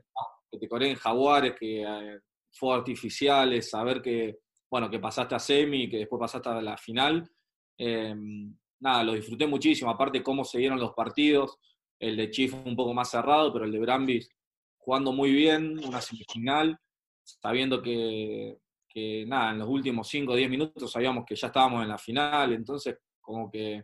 Que 0.49 0.57
te 0.57 0.67
coreen 0.67 0.95
jaguares, 0.95 1.53
que 1.59 1.83
eh, 1.83 2.19
fue 2.49 2.73
artificiales, 2.73 3.69
saber 3.69 4.01
que, 4.01 4.39
bueno, 4.75 4.89
que 4.89 4.99
pasaste 4.99 5.35
a 5.35 5.39
semi, 5.39 5.89
que 5.89 5.99
después 5.99 6.19
pasaste 6.19 6.49
a 6.49 6.61
la 6.61 6.77
final. 6.77 7.29
Em, 7.77 8.55
nada, 8.79 9.03
lo 9.03 9.13
disfruté 9.13 9.47
muchísimo. 9.47 9.89
Aparte, 9.89 10.21
cómo 10.21 10.43
se 10.43 10.59
dieron 10.59 10.79
los 10.79 10.93
partidos. 10.93 11.57
El 11.99 12.17
de 12.17 12.29
Chief 12.29 12.53
un 12.53 12.75
poco 12.75 12.93
más 12.93 13.09
cerrado, 13.09 13.53
pero 13.53 13.65
el 13.65 13.71
de 13.71 13.79
Brambis 13.79 14.29
jugando 14.77 15.11
muy 15.13 15.31
bien, 15.31 15.79
una 15.83 16.01
semifinal, 16.01 16.77
sabiendo 17.23 17.81
que 17.81 18.59
que 18.95 19.25
nada, 19.27 19.51
en 19.51 19.59
los 19.59 19.67
últimos 19.67 20.07
5 20.07 20.31
o 20.31 20.35
10 20.37 20.49
minutos 20.49 20.89
sabíamos 20.89 21.25
que 21.25 21.35
ya 21.35 21.47
estábamos 21.47 21.83
en 21.83 21.89
la 21.89 21.97
final, 21.97 22.53
entonces 22.53 22.97
como 23.19 23.51
que 23.51 23.83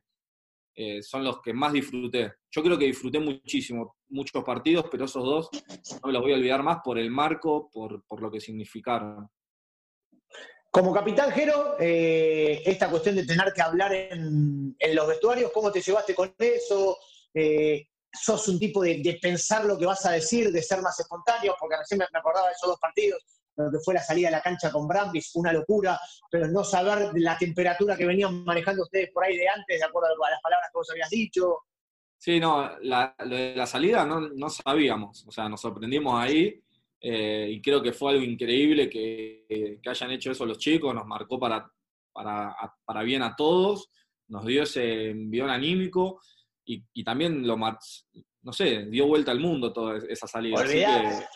eh, 0.73 1.03
son 1.03 1.25
los 1.25 1.41
que 1.41 1.53
más 1.53 1.73
disfruté. 1.73 2.35
Yo 2.49 2.63
creo 2.63 2.77
que 2.77 2.85
disfruté 2.85 3.19
muchísimo, 3.19 3.97
muchos 4.07 4.41
partidos, 4.41 4.85
pero 4.89 5.03
esos 5.03 5.21
dos 5.21 5.49
no 6.01 6.07
me 6.07 6.13
los 6.13 6.21
voy 6.21 6.31
a 6.31 6.35
olvidar 6.35 6.63
más 6.63 6.77
por 6.81 6.97
el 6.97 7.11
marco, 7.11 7.69
por, 7.69 8.05
por 8.05 8.21
lo 8.21 8.31
que 8.31 8.39
significaron. 8.39 9.27
Como 10.71 10.93
capitán 10.93 11.31
Jero, 11.31 11.75
eh, 11.81 12.63
esta 12.65 12.89
cuestión 12.89 13.17
de 13.17 13.25
tener 13.25 13.51
que 13.53 13.61
hablar 13.61 13.93
en, 13.93 14.73
los 14.93 15.07
vestuarios, 15.07 15.51
¿cómo 15.53 15.69
te 15.69 15.81
llevaste 15.81 16.15
con 16.15 16.33
eso? 16.39 16.97
Eh, 17.33 17.89
¿Sos 18.09 18.47
un 18.47 18.57
tipo 18.57 18.81
de, 18.81 19.19
pensar 19.21 19.65
lo 19.65 19.77
que 19.77 19.85
vas 19.85 20.05
a 20.05 20.11
decir, 20.11 20.49
de 20.49 20.63
ser 20.63 20.81
más 20.81 20.97
espontáneo? 20.97 21.55
Porque 21.59 21.75
recién 21.75 21.97
me 21.99 22.19
acordaba 22.19 22.47
de 22.47 22.53
esos 22.53 22.69
dos 22.69 22.79
partidos, 22.79 23.21
lo 23.57 23.69
que 23.69 23.79
fue 23.83 23.95
la 23.95 24.01
salida 24.01 24.29
de 24.29 24.37
la 24.37 24.41
cancha 24.41 24.71
con 24.71 24.87
Brambis, 24.87 25.35
una 25.35 25.51
locura, 25.51 25.99
pero 26.29 26.47
no 26.47 26.63
saber 26.63 27.11
la 27.15 27.37
temperatura 27.37 27.97
que 27.97 28.05
venían 28.05 28.45
manejando 28.45 28.83
ustedes 28.83 29.11
por 29.11 29.25
ahí 29.25 29.35
de 29.35 29.49
antes, 29.49 29.77
de 29.77 29.85
acuerdo 29.85 30.07
a 30.25 30.31
las 30.31 30.41
palabras 30.41 30.69
que 30.71 30.77
vos 30.77 30.89
habías 30.89 31.09
dicho. 31.09 31.57
Sí, 32.17 32.39
no, 32.39 32.77
la, 32.79 33.13
la 33.19 33.67
salida 33.67 34.05
no, 34.05 34.49
sabíamos, 34.49 35.25
o 35.27 35.31
sea, 35.31 35.49
nos 35.49 35.59
sorprendimos 35.59 36.17
ahí 36.17 36.63
eh, 37.01 37.47
y 37.49 37.61
creo 37.61 37.81
que 37.81 37.93
fue 37.93 38.11
algo 38.11 38.23
increíble 38.23 38.89
que, 38.89 39.45
que, 39.81 39.89
hayan 39.89 40.11
hecho 40.11 40.31
eso 40.31 40.45
los 40.45 40.59
chicos, 40.59 40.93
nos 40.93 41.07
marcó 41.07 41.39
para, 41.39 41.67
para, 42.13 42.55
para 42.85 43.01
bien 43.01 43.23
a 43.23 43.35
todos, 43.35 43.89
nos 44.27 44.45
dio 44.45 44.63
ese 44.63 45.09
envión 45.09 45.49
anímico 45.49 46.21
y, 46.63 46.83
y 46.93 47.03
también 47.03 47.45
lo, 47.45 47.57
no 48.43 48.53
sé, 48.53 48.85
dio 48.85 49.07
vuelta 49.07 49.31
al 49.31 49.39
mundo 49.39 49.71
toda 49.71 49.97
esa 50.09 50.27
salida. 50.27 50.63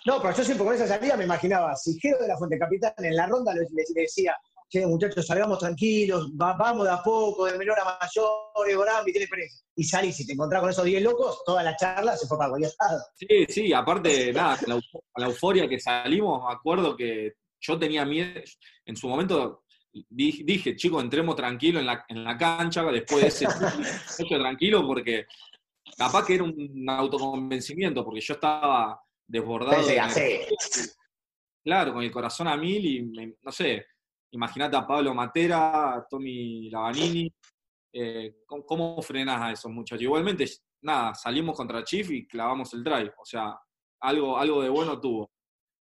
No, 0.05 0.21
pero 0.21 0.35
yo 0.35 0.43
siempre 0.43 0.65
con 0.65 0.75
esa 0.75 0.87
salida 0.87 1.17
me 1.17 1.25
imaginaba, 1.25 1.75
si 1.75 1.99
Gero 1.99 2.19
de 2.19 2.27
la 2.27 2.37
Fuente 2.37 2.57
Capitán 2.57 2.93
en 2.97 3.15
la 3.15 3.27
ronda 3.27 3.53
le, 3.53 3.67
decía, 3.93 4.35
che, 4.79 4.85
muchachos, 4.85 5.25
salgamos 5.25 5.59
tranquilos, 5.59 6.29
vamos 6.33 6.85
de 6.85 6.91
a 6.91 7.01
poco, 7.01 7.45
de 7.45 7.57
menor 7.57 7.79
a 7.79 7.97
mayor, 7.99 9.05
tiene. 9.05 9.27
Y 9.75 9.83
salís 9.83 10.19
y 10.19 10.25
te 10.25 10.33
encontrás 10.33 10.61
con 10.61 10.69
esos 10.69 10.85
10 10.85 11.01
locos, 11.03 11.43
toda 11.45 11.63
la 11.63 11.75
charla 11.75 12.15
se 12.17 12.27
fue 12.27 12.37
para 12.37 12.49
cualquier 12.49 12.71
lado. 12.79 13.01
Sí, 13.15 13.45
sí, 13.47 13.73
aparte, 13.73 14.33
nada, 14.33 14.57
la, 14.67 14.79
la 15.17 15.25
euforia 15.27 15.67
que 15.67 15.79
salimos, 15.79 16.43
me 16.45 16.53
acuerdo 16.53 16.95
que 16.95 17.33
yo 17.59 17.79
tenía 17.79 18.05
miedo, 18.05 18.41
en 18.85 18.95
su 18.95 19.07
momento 19.07 19.63
dije, 20.09 20.75
chicos, 20.75 21.03
entremos 21.03 21.35
tranquilo 21.35 21.79
en 21.79 21.85
la, 21.85 22.05
en 22.09 22.23
la 22.23 22.37
cancha, 22.37 22.83
después 22.83 23.21
de 23.21 23.27
ese 23.27 23.47
tranquilo, 24.37 24.85
porque 24.85 25.25
capaz 25.97 26.25
que 26.25 26.35
era 26.35 26.43
un 26.43 26.85
autoconvencimiento, 26.87 28.03
porque 28.03 28.21
yo 28.21 28.33
estaba 28.33 28.99
desbordado. 29.27 29.87
claro, 31.63 31.93
con 31.93 32.03
el 32.03 32.11
corazón 32.11 32.47
a 32.47 32.57
mil 32.57 32.85
y, 32.85 33.35
no 33.41 33.51
sé, 33.51 33.85
imagínate 34.35 34.75
a 34.75 34.85
Pablo 34.85 35.13
Matera, 35.13 35.95
a 35.95 36.05
Tommy 36.07 36.69
Lavanini, 36.69 37.31
eh, 37.93 38.35
¿cómo, 38.45 39.01
frenas 39.01 39.41
a 39.41 39.51
esos 39.51 39.71
muchachos? 39.71 40.03
Igualmente, 40.03 40.45
nada, 40.81 41.13
salimos 41.15 41.55
contra 41.55 41.83
Chief 41.83 42.09
y 42.11 42.27
clavamos 42.27 42.73
el 42.73 42.83
drive, 42.83 43.13
o 43.17 43.25
sea, 43.25 43.57
algo, 44.01 44.37
algo 44.37 44.61
de 44.61 44.69
bueno 44.69 44.99
tuvo. 44.99 45.31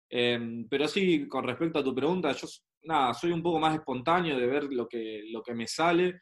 Em, 0.09 0.67
pero 0.69 0.87
sí, 0.87 1.27
con 1.27 1.43
respecto 1.43 1.79
a 1.79 1.83
tu 1.83 1.95
pregunta, 1.95 2.31
yo 2.33 2.47
nada, 2.83 3.13
soy 3.13 3.31
un 3.31 3.41
poco 3.41 3.59
más 3.59 3.73
espontáneo 3.73 4.37
de 4.37 4.45
ver 4.45 4.65
lo 4.65 4.87
que, 4.87 5.23
lo 5.31 5.41
que 5.41 5.55
me 5.55 5.67
sale 5.67 6.19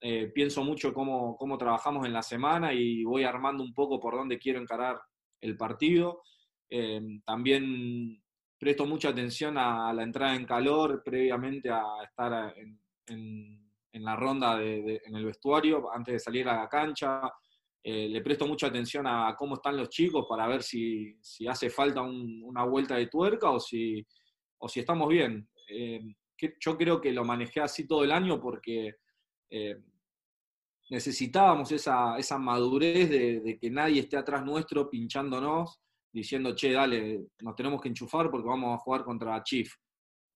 eh, 0.00 0.30
pienso 0.34 0.62
mucho 0.62 0.92
cómo, 0.92 1.36
cómo, 1.36 1.56
trabajamos 1.56 2.04
en 2.06 2.12
la 2.12 2.22
semana 2.22 2.74
y 2.74 3.04
voy 3.04 3.24
armando 3.24 3.62
un 3.62 3.72
poco 3.72 3.98
por 3.98 4.14
dónde 4.14 4.38
quiero 4.38 4.60
encarar 4.60 5.00
el 5.40 5.56
partido. 5.56 6.22
Eh, 6.70 7.00
también 7.24 8.22
presto 8.64 8.86
mucha 8.86 9.10
atención 9.10 9.58
a, 9.58 9.92
la 9.92 10.02
entrada 10.02 10.34
en 10.34 10.46
calor 10.46 11.02
previamente 11.04 11.68
a 11.70 11.82
estar 12.02 12.54
en, 12.56 13.60
la 13.92 14.16
ronda 14.16 14.56
de, 14.56 15.02
en 15.04 15.14
el 15.14 15.26
vestuario 15.26 15.92
antes 15.92 16.14
de 16.14 16.18
salir 16.18 16.48
a 16.48 16.56
la 16.56 16.68
cancha. 16.68 17.30
Eh, 17.82 18.08
le 18.08 18.22
presto 18.22 18.46
mucha 18.46 18.68
atención 18.68 19.06
a 19.06 19.36
cómo 19.38 19.56
están 19.56 19.76
los 19.76 19.90
chicos 19.90 20.24
para 20.26 20.46
ver 20.46 20.62
si, 20.62 21.14
hace 21.46 21.68
falta 21.68 22.00
un, 22.00 22.40
una 22.42 22.64
vuelta 22.64 22.96
de 22.96 23.08
tuerca 23.08 23.50
o 23.50 23.60
si, 23.60 24.02
estamos 24.74 25.08
bien. 25.08 25.46
Que, 26.34 26.54
yo 26.58 26.78
creo 26.78 27.02
que 27.02 27.12
lo 27.12 27.22
manejé 27.22 27.60
así 27.60 27.86
todo 27.86 28.02
el 28.02 28.12
año 28.12 28.40
porque 28.40 28.94
necesitábamos 30.88 31.70
esa, 31.72 32.16
esa 32.18 32.38
madurez 32.38 33.10
de, 33.10 33.58
que 33.60 33.70
nadie 33.70 34.00
esté 34.00 34.16
atrás 34.16 34.44
nuestro 34.44 34.88
pinchándonos, 34.88 35.80
diciendo, 36.14 36.54
che, 36.54 36.72
dale, 36.72 37.26
nos 37.40 37.56
tenemos 37.56 37.80
que 37.80 37.88
enchufar 37.88 38.30
porque 38.30 38.48
vamos 38.48 38.74
a 38.74 38.78
jugar 38.78 39.04
contra 39.04 39.42
Chief. 39.42 39.70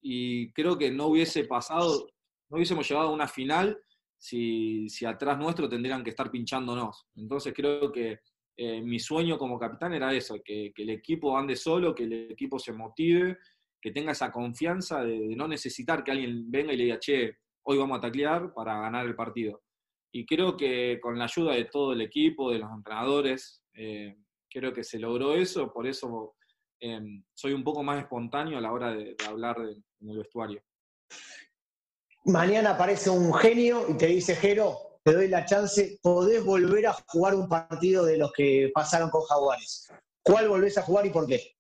Y 0.03 0.53
creo 0.53 0.77
que 0.77 0.91
no 0.91 1.07
hubiese 1.07 1.45
pasado, 1.45 2.09
no 2.51 2.57
hubiésemos 2.57 2.89
llegado 2.89 3.09
a 3.09 3.13
una 3.13 3.29
final 3.29 3.81
si, 4.17 4.89
si 4.89 5.07
atrás 5.07 5.39
nuestro 5.39 5.69
tendrían 5.69 6.03
que 6.03 6.11
estar 6.11 6.31
pinchándonos. 6.31 7.07
Entonces 7.15 7.55
creo 7.55 7.93
que 7.93 8.19
eh, 8.57 8.83
mi 8.83 8.99
sueño 8.99 9.39
como 9.39 9.59
capitán 9.59 9.95
era 9.95 10.13
eso, 10.13 10.37
que, 10.45 10.73
que, 10.75 10.83
el 10.83 10.91
equipo 10.91 11.39
ande 11.39 11.55
solo, 11.55 11.95
que 11.95 12.03
el 12.05 12.31
equipo 12.31 12.59
se 12.59 12.73
motive, 12.73 13.39
que 13.81 13.93
tenga 13.93 14.13
esa 14.13 14.33
confianza 14.33 15.05
de, 15.05 15.37
no 15.37 15.47
necesitar 15.47 16.03
que 16.03 16.11
alguien 16.11 16.51
venga 16.51 16.73
y 16.73 16.77
le 16.77 16.85
diga, 16.85 16.99
che, 16.99 17.39
hoy 17.63 17.79
vamos 17.79 17.99
a 17.99 18.01
taclear 18.01 18.53
para 18.53 18.81
ganar 18.81 19.07
el 19.07 19.15
partido 19.15 19.63
y 20.13 20.25
creo 20.25 20.57
que 20.57 20.99
con 21.01 21.19
la 21.19 21.25
ayuda 21.25 21.53
de 21.53 21.67
todo 21.67 21.93
el 21.93 22.01
equipo, 22.01 22.51
de 22.51 22.59
los 22.59 22.73
entrenadores, 22.73 23.63
eh, 23.75 24.17
creo 24.49 24.73
que 24.73 24.85
se 24.85 24.99
logró 24.99 25.35
eso, 25.35 25.73
por 25.73 25.87
eso 25.87 26.37
eh, 26.81 27.01
soy 27.35 27.53
un 27.53 27.65
poco 27.65 27.83
más 27.83 28.01
espontáneo 28.01 28.59
a 28.59 28.61
la 28.61 28.73
hora 28.73 28.93
de, 28.93 29.15
de 29.19 29.25
hablar 29.27 29.61
de, 29.61 29.73
en 29.73 30.11
el 30.11 30.19
vestuario. 30.19 30.63
Mañana 32.25 32.71
aparece 32.71 33.11
un 33.11 33.33
genio 33.35 33.87
y 33.89 33.97
te 33.97 34.07
dice, 34.07 34.35
Jero, 34.35 35.01
te 35.03 35.15
doy 35.15 35.29
la 35.29 35.45
chance, 35.45 35.99
podés 36.03 36.45
volver 36.45 36.87
a 36.87 36.93
jugar 37.07 37.35
un 37.35 37.49
partido 37.49 38.05
de 38.05 38.19
los 38.19 38.33
que 38.33 38.71
pasaron 38.75 39.11
con 39.11 39.23
Jaguares. 39.23 39.91
¿Cuál 40.23 40.49
volvés 40.49 40.77
a 40.77 40.83
jugar 40.83 41.07
y 41.07 41.11
por 41.11 41.27
qué? 41.27 41.57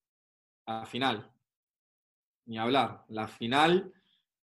La 0.66 0.84
final. 0.84 1.30
Ni 2.46 2.58
hablar. 2.58 3.04
La 3.08 3.26
final. 3.26 3.92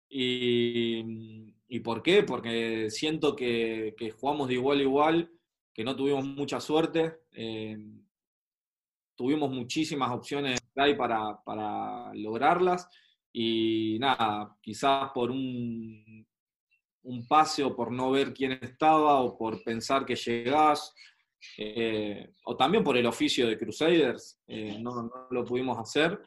Y 0.08 1.54
¿Y 1.68 1.80
por 1.80 2.02
qué? 2.02 2.22
Porque 2.22 2.90
siento 2.90 3.36
que, 3.36 3.94
que, 3.96 4.10
jugamos 4.10 4.48
de 4.48 4.54
igual 4.54 4.78
a 4.78 4.82
igual, 4.82 5.30
que 5.74 5.84
no 5.84 5.94
tuvimos 5.94 6.24
mucha 6.24 6.60
suerte. 6.60 7.20
Eh, 7.32 7.76
tuvimos 9.18 9.50
muchísimas 9.50 10.12
opciones 10.12 10.60
para, 10.96 11.42
para 11.44 12.14
lograrlas 12.14 12.88
y 13.32 13.98
nada, 13.98 14.56
quizás 14.62 15.10
por 15.12 15.32
un, 15.32 16.24
un 17.02 17.26
pase 17.26 17.64
o 17.64 17.74
por 17.74 17.90
no 17.90 18.12
ver 18.12 18.32
quién 18.32 18.52
estaba 18.52 19.20
o 19.20 19.36
por 19.36 19.62
pensar 19.64 20.06
que 20.06 20.14
llegás, 20.14 20.94
eh, 21.56 22.32
o 22.44 22.56
también 22.56 22.84
por 22.84 22.96
el 22.96 23.06
oficio 23.06 23.48
de 23.48 23.58
Crusaders, 23.58 24.40
eh, 24.46 24.78
no, 24.80 25.10
lo 25.30 25.44
pudimos 25.44 25.76
hacer. 25.78 26.18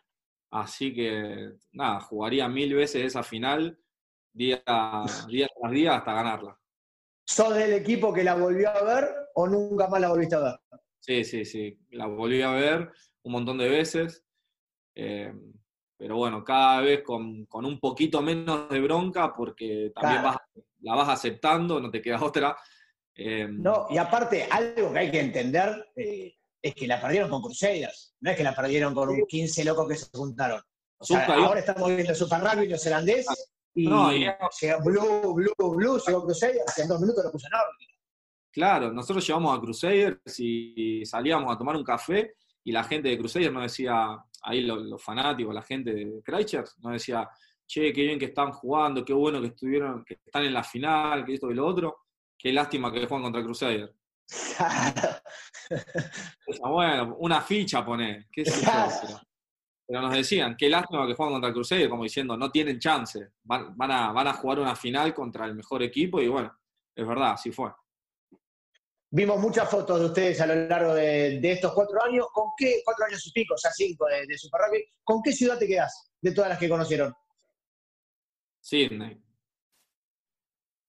Así 0.52 0.94
que 0.94 1.54
nada, 1.72 2.02
jugaría 2.02 2.50
mil 2.50 2.76
veces 2.76 3.06
esa 3.06 3.24
final 3.24 3.80
día, 4.34 4.62
día 5.30 5.48
tras 5.58 5.72
día 5.72 5.96
hasta 5.96 6.14
ganarla. 6.14 6.60
¿Sos 7.26 7.56
del 7.56 7.72
equipo 7.72 8.12
que 8.12 8.26
la 8.26 8.36
volvió 8.36 8.70
a 8.70 8.84
ver 8.84 9.08
o 9.36 9.48
nunca 9.48 9.88
más 9.88 10.02
la 10.02 10.10
volviste 10.10 10.36
a 10.36 10.40
ver? 10.40 10.60
Sí, 11.02 11.24
sí, 11.24 11.44
sí. 11.44 11.78
La 11.92 12.06
volví 12.06 12.42
a 12.42 12.52
ver 12.52 12.92
un 13.24 13.32
montón 13.32 13.58
de 13.58 13.68
veces. 13.68 14.24
Eh, 14.96 15.34
pero 15.98 16.18
bueno, 16.18 16.44
cada 16.44 16.82
vez 16.82 17.04
con, 17.04 17.48
un 17.52 17.80
poquito 17.80 18.22
menos 18.22 18.70
de 18.70 18.80
bronca 18.80 19.34
porque 19.36 19.92
también 19.94 20.24
la 20.80 20.96
vas 20.96 21.10
aceptando, 21.10 21.80
no 21.80 21.92
te 21.92 22.02
queda 22.02 22.24
otra. 22.24 22.56
Eh, 23.16 23.48
no, 23.50 23.88
y 23.90 23.98
aparte, 23.98 24.48
algo 24.50 24.94
que 24.94 25.00
hay 25.00 25.12
que 25.12 25.20
entender 25.20 25.92
eh, 25.96 26.34
es 26.62 26.76
que 26.76 26.88
la 26.88 27.00
perdieron 27.02 27.30
con 27.30 27.42
Crusaders, 27.42 28.16
no 28.20 28.32
es 28.32 28.38
que 28.38 28.44
la 28.44 28.56
perdieron 28.56 28.94
con 28.94 29.10
un 29.10 29.26
15 29.28 29.66
locos 29.66 29.88
que 29.88 29.96
se 29.96 30.10
juntaron. 30.14 30.62
ahora 31.28 31.60
estamos 31.60 31.88
viendo 31.90 32.16
Super 32.16 32.40
Rugby 32.42 32.68
neozelandés 32.68 33.28
y, 33.74 33.88
no, 33.88 34.14
y 34.14 34.26
Blue, 34.84 35.34
Blue, 35.34 35.54
Blue, 35.58 36.02
llegó 36.06 36.26
Crusaders 36.26 36.78
en 36.80 36.88
dos 36.88 37.00
minutos 37.00 37.24
lo 37.24 37.32
puso 37.32 37.48
en 37.48 37.54
Claro, 38.52 38.92
nosotros 38.92 39.26
llevamos 39.26 39.58
a 39.58 39.62
Crusaders 39.62 40.40
y 40.40 41.06
salíamos 41.06 41.54
a 41.54 41.58
tomar 41.58 41.76
un 41.78 41.84
café 41.84 42.34
y 42.64 42.72
la 42.72 42.84
gente 42.84 43.10
de 43.10 43.18
Crusaders 43.18 43.54
nos 43.54 43.64
decía, 43.64 44.18
ahí 44.44 44.62
los, 44.62 45.02
fanáticos, 45.02 45.54
la 45.54 45.62
gente 45.62 45.94
de 45.94 46.22
Christchurch, 46.24 46.78
nos 46.80 46.94
decía, 46.94 47.30
che, 47.66 47.94
qué 47.94 48.02
bien 48.04 48.20
que 48.20 48.26
están 48.26 48.52
jugando, 48.52 49.06
qué 49.06 49.14
bueno 49.14 49.40
que 49.42 49.48
estuvieron, 49.48 50.04
que 50.04 50.20
están 50.26 50.44
en 50.44 50.54
la 50.54 50.64
final, 50.64 51.26
que 51.26 51.36
esto 51.36 51.50
y 51.50 51.56
lo 51.56 51.66
otro, 51.66 52.00
qué 52.38 52.52
lástima 52.52 52.92
que 52.92 53.08
juegan 53.08 53.24
contra 53.24 53.44
Crusaders. 53.44 53.94
bueno, 56.62 57.16
una 57.20 57.42
ficha 57.42 57.86
pone, 57.86 58.28
qué 58.32 58.46
sé 58.46 58.66
pero, 59.88 60.02
nos 60.04 60.14
decían, 60.14 60.56
qué 60.58 60.70
lástima 60.70 61.06
que 61.06 61.16
juegan 61.16 61.34
contra 61.34 61.52
Crusaders, 61.52 61.90
como 61.90 62.04
diciendo, 62.04 62.38
no 62.38 62.50
tienen 62.50 62.80
chance, 62.80 63.32
van, 63.44 63.74
a, 63.92 64.12
van 64.12 64.28
a 64.28 64.34
jugar 64.34 64.60
una 64.60 64.76
final 64.76 65.14
contra 65.14 65.46
el 65.46 65.56
mejor 65.56 65.84
equipo 65.84 66.22
y 66.22 66.28
bueno, 66.28 66.54
es 66.96 67.08
verdad, 67.08 67.32
así 67.32 67.52
fue. 67.52 67.72
Vimos 69.14 69.40
muchas 69.40 69.70
fotos 69.70 70.00
de 70.00 70.06
ustedes 70.06 70.40
a 70.40 70.48
lo 70.48 70.56
largo 70.70 70.94
de, 70.94 71.40
estos 71.44 71.74
cuatro 71.74 72.02
años. 72.02 72.28
¿Con 72.32 72.52
qué, 72.58 72.82
cuatro 72.86 73.06
años 73.06 73.28
y 73.28 73.32
pico, 73.34 73.56
o 73.56 73.58
sea, 73.58 73.70
cinco 73.72 74.06
de, 74.06 74.38
Super 74.38 74.62
Rugby, 74.62 74.86
¿con 75.04 75.22
qué 75.22 75.34
ciudad 75.34 75.60
te 75.60 75.68
quedas 75.68 76.14
de 76.22 76.32
todas 76.32 76.50
las 76.50 76.58
que 76.58 76.70
conocieron? 76.70 77.14
Sydney. 78.62 79.22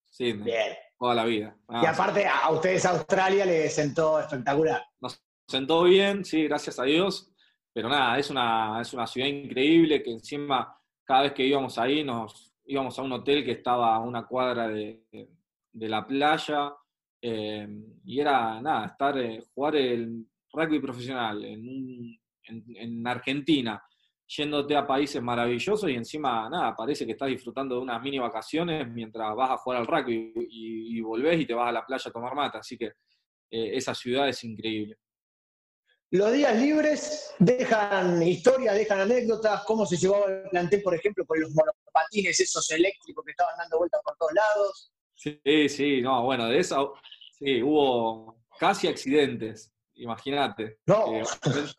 Sydney. 0.09 0.45
Bien. 0.45 0.77
Toda 0.97 1.17
la 1.17 1.25
vida. 1.25 1.57
y 1.69 1.85
aparte, 1.85 2.25
a 2.25 2.49
ustedes 2.53 2.87
Australia 2.87 3.45
les 3.45 3.75
sentó 3.75 4.21
espectacular. 4.21 4.85
Nos 5.01 5.21
sentó 5.49 5.83
bien, 5.83 6.25
sí, 6.25 6.45
gracias 6.45 6.79
a 6.79 6.85
Dios. 6.85 7.29
Pero 7.73 7.89
nada, 7.89 8.17
es 8.21 8.31
una, 8.31 8.81
es 8.81 8.93
una 8.93 9.07
ciudad 9.09 9.27
increíble 9.27 10.01
que 10.01 10.13
encima, 10.13 10.79
cada 11.03 11.23
vez 11.23 11.33
que 11.33 11.45
íbamos 11.45 11.77
ahí, 11.77 12.05
nos 12.05 12.55
íbamos 12.67 12.97
a 12.97 13.03
un 13.03 13.13
hotel 13.15 13.45
que 13.45 13.53
estaba 13.53 13.97
a 13.97 13.99
una 13.99 14.29
cuadra 14.29 14.69
de, 14.69 15.03
de 15.73 15.89
la 15.89 16.07
playa 16.07 16.73
eh, 17.25 17.69
y 18.05 18.19
era, 18.19 18.61
nada, 18.61 18.87
estar, 18.87 19.17
eh, 19.17 19.45
jugar 19.55 19.77
el 19.77 20.27
rugby 20.53 20.81
profesional 20.81 21.45
en, 21.45 22.19
en, 22.49 23.07
Argentina, 23.07 23.81
yéndote 24.27 24.75
a 24.75 24.85
países 24.85 25.23
maravillosos 25.23 25.89
y 25.89 25.95
encima, 25.95 26.51
nada, 26.51 26.75
parece 26.75 27.07
que 27.07 27.13
estás 27.13 27.29
disfrutando 27.29 27.77
de 27.77 27.83
unas 27.83 28.03
mini 28.03 28.19
vacaciones 28.19 28.89
mientras 28.89 29.37
vas 29.37 29.53
a 29.53 29.57
jugar 29.57 29.81
al 29.81 29.87
rugby 29.87 30.33
y, 30.51 31.01
volvés 31.01 31.41
y 31.41 31.47
te 31.47 31.55
vas 31.55 31.69
a 31.69 31.73
la 31.73 31.87
playa 31.87 32.09
a 32.09 32.13
tomar 32.13 32.35
mata. 32.35 32.59
Así 32.59 32.77
que 32.77 32.87
eh, 32.87 33.77
esa 33.77 33.95
ciudad 33.95 34.29
es 34.29 34.43
increíble. 34.43 34.97
Los 36.11 36.33
días 36.33 36.61
libres 36.61 37.35
dejan 37.39 38.21
historia, 38.23 38.73
dejan 38.73 39.01
anécdotas, 39.01 39.65
cómo 39.65 39.87
se 39.87 39.97
llevaba 39.97 40.27
el 40.27 40.51
plantel, 40.51 40.83
por 40.83 40.95
ejemplo, 40.95 41.25
con 41.25 41.41
los 41.41 41.51
monopatines 41.55 42.39
esos 42.39 42.69
eléctricos 42.71 43.25
que 43.25 43.31
estaban 43.31 43.57
dando 43.57 43.79
vueltas 43.79 44.01
por 44.05 44.17
todos 44.17 44.33
lados. 44.35 44.92
Sí, 45.23 45.69
sí, 45.69 46.03
no, 46.03 46.25
bueno, 46.25 46.49
de 46.49 46.59
eso 46.59 46.95
sí, 47.31 47.63
hubo 47.63 48.43
casi 48.59 48.89
accidentes, 48.89 49.73
imagínate. 49.95 50.79
No. 50.85 51.15
Eh, 51.15 51.25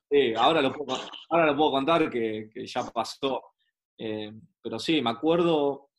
sí, 0.10 0.34
ahora 0.34 0.62
lo 0.62 0.71
puedo, 0.71 0.97
ahora 1.29 1.47
lo 1.47 1.58
puedo 1.58 1.71
contar 1.71 2.10
que, 2.10 2.49
ya 2.65 2.89
pasó. 2.89 3.43
Eh, 3.97 4.32
pero 4.62 4.79
sí, 4.79 5.01
me 5.01 5.10
acuerdo, 5.10 5.89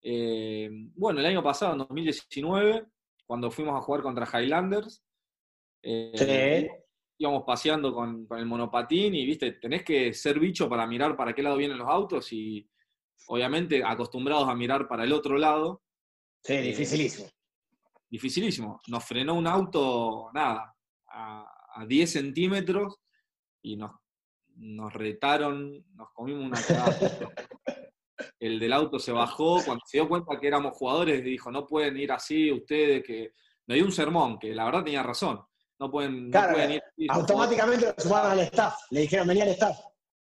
eh, 0.00 0.70
bueno, 0.94 1.20
el 1.20 1.26
año 1.26 1.42
pasado, 1.42 1.72
en 1.72 1.78
2019, 1.80 2.86
cuando 3.26 3.50
fuimos 3.50 3.76
a 3.76 3.82
jugar 3.82 4.00
contra 4.00 4.26
Highlanders, 4.26 5.04
sí. 5.82 6.68
íbamos 7.18 7.44
paseando 7.44 7.92
con, 7.92 8.26
con, 8.26 8.38
el 8.38 8.46
monopatín 8.46 9.14
y, 9.14 9.26
viste, 9.26 9.52
tenés 9.52 9.84
que 9.84 10.14
ser 10.14 10.40
bicho 10.40 10.70
para 10.70 10.86
mirar 10.86 11.18
para 11.18 11.34
qué 11.34 11.42
lado 11.42 11.58
vienen 11.58 11.76
los 11.76 11.88
autos 11.88 12.32
y, 12.32 12.66
obviamente, 13.26 13.84
acostumbrados 13.84 14.48
a 14.48 14.54
mirar 14.54 14.88
para 14.88 15.04
el 15.04 15.12
otro 15.12 15.36
lado. 15.36 15.82
Sí, 16.46 16.52
eh, 16.54 16.62
dificilísimo. 16.62 17.28
Dificilísimo. 18.08 18.80
Nos 18.86 19.04
frenó 19.04 19.34
un 19.34 19.48
auto, 19.48 20.30
nada, 20.32 20.76
a, 21.08 21.84
10 21.86 22.10
centímetros 22.10 23.00
y 23.62 23.76
nos, 23.76 23.90
nos 24.54 24.92
retaron, 24.92 25.84
nos 25.94 26.08
comimos 26.12 26.46
una 26.46 26.62
cagada. 26.62 26.96
El 28.38 28.60
del 28.60 28.72
auto 28.72 28.98
se 28.98 29.12
bajó, 29.12 29.62
cuando 29.64 29.84
se 29.86 29.98
dio 29.98 30.08
cuenta 30.08 30.38
que 30.40 30.46
éramos 30.46 30.74
jugadores, 30.76 31.22
dijo, 31.22 31.50
no 31.50 31.66
pueden 31.66 31.98
ir 31.98 32.12
así 32.12 32.50
ustedes, 32.52 33.02
que 33.04 33.32
me 33.66 33.74
dio 33.74 33.84
un 33.84 33.92
sermón, 33.92 34.38
que 34.38 34.54
la 34.54 34.64
verdad 34.64 34.84
tenía 34.84 35.02
razón. 35.02 35.40
No 35.78 35.90
pueden, 35.90 36.32
ir 36.96 37.10
Automáticamente 37.10 37.86
lo 37.86 37.94
sumaron 38.02 38.32
al 38.32 38.40
staff, 38.40 38.74
le 38.90 39.00
dijeron, 39.00 39.26
venía 39.26 39.44
al 39.44 39.50
staff. 39.50 39.76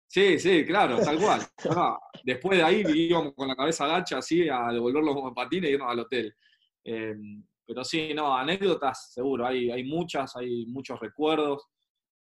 Sí, 0.08 0.40
sí, 0.40 0.66
claro, 0.66 1.00
tal 1.00 1.20
cual. 1.20 1.42
después 2.24 2.58
de 2.58 2.64
ahí 2.64 2.84
íbamos 2.88 3.34
con 3.34 3.48
la 3.48 3.56
cabeza 3.56 3.88
gacha 3.88 4.20
así 4.20 4.48
a 4.48 4.72
devolver 4.72 5.04
los 5.04 5.34
patines 5.34 5.70
y 5.70 5.74
irnos 5.74 5.92
al 5.92 6.00
hotel. 6.00 6.36
Em, 6.84 7.44
pero 7.66 7.84
sí, 7.84 8.14
no, 8.14 8.36
anécdotas 8.36 9.12
seguro, 9.14 9.46
hay, 9.46 9.72
hay 9.72 9.84
muchas, 9.84 10.36
hay 10.36 10.66
muchos 10.68 11.00
recuerdos. 11.00 11.68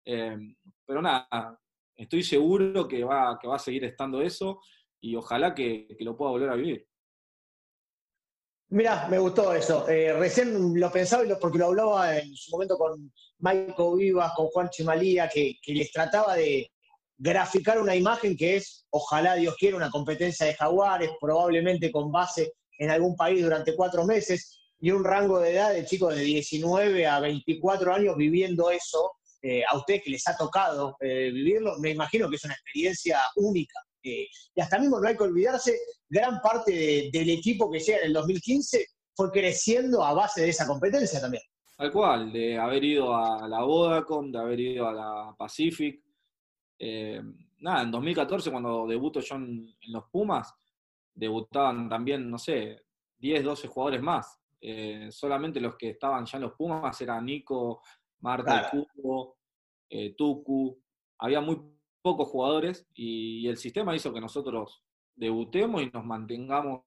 Em, 0.06 0.56
pero 0.86 1.02
nada, 1.02 1.60
estoy 1.96 2.24
seguro 2.24 2.88
que 2.88 3.04
va, 3.04 3.38
que 3.40 3.48
va 3.48 3.58
a 3.58 3.60
seguir 3.60 3.84
estando 3.84 4.22
eso 4.22 4.62
y 5.02 5.16
ojalá 5.16 5.54
que, 5.54 5.88
lo 6.00 6.16
pueda 6.16 6.32
volver 6.32 6.50
a 6.50 6.56
vivir. 6.56 6.88
Mira, 8.70 9.08
me 9.10 9.20
gustó 9.20 9.54
eso. 9.54 9.88
Eh, 9.88 10.12
recién 10.14 10.80
lo 10.80 10.92
pensaba 10.92 11.24
y 11.24 11.28
lo, 11.28 11.38
porque 11.38 11.60
lo 11.60 11.68
hablaba 11.68 12.18
en 12.18 12.36
su 12.36 12.52
momento 12.52 12.78
con 12.78 13.12
Michael 13.40 13.98
Vivas, 13.98 14.34
con 14.36 14.48
Juan 14.48 14.70
Chimalía, 14.70 15.30
que 15.30 15.60
les 15.68 15.92
trataba 15.92 16.36
de, 16.36 16.72
graficar 17.18 17.80
una 17.80 17.96
imagen 17.96 18.36
que 18.36 18.58
es, 18.58 18.86
ojalá 18.90 19.36
Dios 19.36 19.56
quiera, 19.58 19.78
una 19.78 19.90
competencia 19.90 20.46
de 20.46 20.56
jaguares, 20.56 21.12
probablemente 21.20 21.92
con 21.92 22.12
base 22.12 22.54
en 22.78 22.90
algún 22.90 23.16
país 23.16 23.44
durante 23.44 23.76
cuatro 23.76 24.06
meses, 24.06 24.60
y 24.80 24.92
un 24.92 25.04
rango 25.04 25.40
de 25.40 25.54
edad 25.54 25.74
de 25.74 25.86
chicos 25.86 26.16
de 26.16 26.22
19 26.22 27.08
a 27.08 27.20
24 27.20 27.94
años 27.94 28.16
viviendo 28.18 28.70
eso. 28.70 29.14
Eh, 29.42 29.64
a 29.70 29.78
ustedes 29.78 30.02
que 30.04 30.10
les 30.10 30.28
ha 30.28 30.36
tocado 30.36 30.98
eh, 31.00 31.30
vivirlo, 31.32 31.78
me 31.80 31.92
imagino 31.92 32.28
que 32.28 32.36
es 32.36 32.44
una 32.46 32.56
experiencia 32.56 33.20
única. 33.36 33.80
Eh, 34.02 34.28
y 34.56 34.62
hasta 34.62 34.80
mismo 34.80 35.00
no 35.00 35.08
hay 35.08 35.16
que 35.16 35.24
olvidarse, 35.24 35.78
gran 36.10 36.40
parte 36.42 37.10
del 37.12 37.30
equipo 37.30 37.70
que 37.70 37.80
llega 37.80 38.00
en 38.00 38.06
el 38.06 38.14
2015 38.14 38.86
fue 39.16 39.32
creciendo 39.32 40.04
a 40.04 40.14
base 40.14 40.42
de 40.42 40.50
esa 40.50 40.66
competencia 40.66 41.22
también. 41.22 41.44
Tal 41.78 41.92
cual, 41.92 42.32
de 42.32 42.58
haber 42.58 42.84
ido 42.84 43.16
a 43.16 43.48
la 43.48 43.64
Vodacom, 43.64 44.32
de 44.32 44.40
haber 44.40 44.60
ido 44.60 44.88
a 44.88 44.94
la 44.94 45.36
Pacific, 45.38 46.02
eh, 46.80 47.22
nada, 47.60 47.84
en 47.84 47.92
2014 47.92 48.52
cuando 48.52 48.88
debuto 48.88 49.20
yo 49.20 49.36
en, 49.36 49.76
los 49.88 50.06
Pumas, 50.10 50.54
debutaban 51.14 51.90
también, 51.90 52.30
no 52.30 52.38
sé, 52.38 52.84
10, 53.18 53.44
12 53.44 53.68
jugadores 53.68 54.02
más. 54.02 54.40
Eh, 54.60 55.10
solamente 55.12 55.60
los 55.60 55.76
que 55.76 55.92
estaban 55.92 56.26
ya 56.26 56.38
en 56.38 56.44
los 56.44 56.54
Pumas 56.54 57.00
eran 57.02 57.26
Nico, 57.26 57.82
Marta, 58.20 58.70
Cubo, 58.70 59.38
eh, 59.90 60.16
Tucu. 60.16 60.82
Había 61.20 61.42
muy 61.42 61.60
pocos 62.02 62.28
jugadores 62.28 62.88
y, 62.94 63.48
el 63.48 63.58
sistema 63.58 63.96
hizo 63.96 64.14
que 64.14 64.22
nosotros 64.22 64.84
debutemos 65.16 65.82
y 65.82 65.90
nos 65.92 66.06
mantengamos 66.06 66.82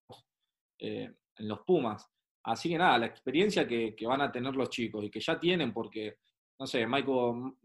en 0.79 1.17
los 1.39 1.61
Pumas. 1.61 2.09
Así 2.45 2.69
que 2.69 2.79
nada, 2.79 2.99
la 2.99 3.07
experiencia 3.07 3.67
que, 3.67 3.95
que, 3.95 4.07
van 4.07 4.21
a 4.21 4.31
tener 4.31 4.55
los 4.55 4.71
chicos 4.71 5.05
y 5.05 5.11
que 5.11 5.21
ya 5.21 5.39
tienen, 5.39 5.73
porque 5.73 6.19
no 6.59 6.67
sé, 6.67 6.87
Maico, 6.87 7.57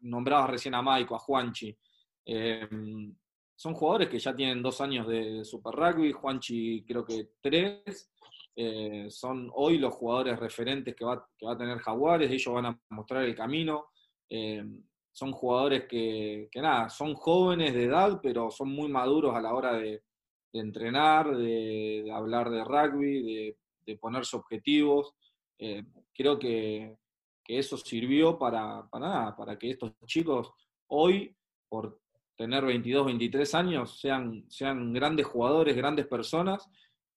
nombrabas 0.00 0.50
recién 0.50 0.74
a 0.74 0.82
Maico, 0.82 1.14
a 1.14 1.18
Juanchi. 1.18 1.76
Em, 2.24 3.14
son 3.56 3.74
jugadores 3.74 4.08
que 4.08 4.18
ya 4.18 4.34
tienen 4.34 4.62
dos 4.62 4.80
años 4.80 5.06
de 5.08 5.44
Super 5.44 5.74
Rugby, 5.74 6.12
Juanchi 6.12 6.84
creo 6.84 7.04
que 7.04 7.30
tres. 7.40 8.10
Eh, 8.54 9.06
son 9.08 9.50
hoy 9.54 9.78
los 9.78 9.94
jugadores 9.94 10.38
referentes 10.38 10.94
que 10.94 11.04
va, 11.04 11.26
a 11.48 11.56
tener 11.56 11.78
Jaguares, 11.78 12.30
ellos 12.30 12.54
van 12.54 12.66
a 12.66 12.80
mostrar 12.90 13.24
el 13.24 13.34
camino. 13.34 13.86
Em, 14.28 14.82
son 15.10 15.32
jugadores 15.32 15.86
que, 15.86 16.48
que, 16.50 16.60
nada, 16.60 16.88
son 16.88 17.14
jóvenes 17.14 17.74
de 17.74 17.84
edad, 17.84 18.20
pero 18.22 18.50
son 18.50 18.70
muy 18.70 18.88
maduros 18.88 19.34
a 19.34 19.40
la 19.40 19.54
hora 19.54 19.74
de, 19.74 20.02
entrenar, 20.52 21.36
de, 21.36 22.10
hablar 22.12 22.50
de 22.50 22.64
rugby, 22.64 23.22
de, 23.22 23.56
de 23.86 23.96
ponerse 23.96 24.36
objetivos. 24.36 25.14
Eh, 25.58 25.84
creo 26.14 26.38
que, 26.38 26.96
que 27.44 27.58
eso 27.58 27.76
sirvió 27.76 28.38
para, 28.38 28.88
para 28.90 29.34
para 29.36 29.58
que 29.58 29.70
estos 29.70 29.92
chicos 30.06 30.52
hoy, 30.88 31.34
por 31.68 32.00
tener 32.36 32.64
22, 32.64 33.06
23 33.06 33.54
años, 33.54 34.00
sean, 34.00 34.44
sean 34.48 34.92
grandes 34.92 35.26
jugadores, 35.26 35.76
grandes 35.76 36.06
personas, 36.06 36.68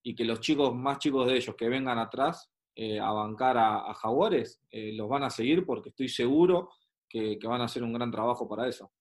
y 0.02 0.14
que 0.14 0.24
los 0.24 0.40
chicos 0.40 0.74
más 0.74 0.98
chicos 0.98 1.26
de 1.26 1.36
ellos 1.36 1.54
que 1.56 1.68
vengan 1.68 1.98
atrás 1.98 2.50
eh, 2.76 3.00
a 3.00 3.10
bancar 3.10 3.56
a, 3.58 3.92
Jaguares, 3.94 4.60
eh, 4.70 4.92
los 4.92 5.08
van 5.08 5.24
a 5.24 5.30
seguir 5.30 5.64
porque 5.66 5.88
estoy 5.88 6.08
seguro 6.08 6.70
que, 7.08 7.38
van 7.42 7.60
a 7.60 7.64
hacer 7.64 7.82
un 7.82 7.92
gran 7.92 8.10
trabajo 8.10 8.48
para 8.48 8.68
eso. 8.68 8.92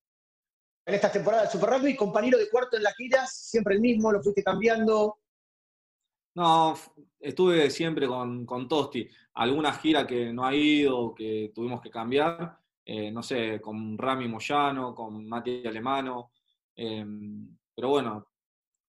En 0.85 0.95
esta 0.95 1.11
temporada 1.11 1.43
del 1.43 1.51
Super 1.51 1.69
Rugby, 1.71 1.95
compañero 1.95 2.37
de 2.37 2.49
cuarto 2.49 2.77
en 2.77 2.83
las 2.83 2.95
giras, 2.95 3.35
siempre 3.35 3.75
el 3.75 3.81
mismo, 3.81 4.11
lo 4.11 4.23
fuiste 4.23 4.43
cambiando. 4.43 5.17
No, 6.35 6.75
estuve 7.19 7.69
siempre 7.69 8.07
con, 8.07 8.45
con 8.45 8.67
Tosti. 8.67 9.07
Alguna 9.35 9.73
gira 9.73 10.05
que 10.05 10.31
no 10.33 10.45
ha 10.45 10.53
ido, 10.53 11.13
que 11.15 11.51
tuvimos 11.53 11.81
que 11.81 11.89
cambiar, 11.89 12.57
eh, 12.85 13.09
no 13.11 13.23
sé, 13.23 13.59
con 13.61 13.97
Rami 13.97 14.27
Moyano, 14.27 14.93
con 14.93 15.27
Mati 15.27 15.65
Alemano. 15.65 16.31
pero 16.75 17.89
bueno, 17.89 18.27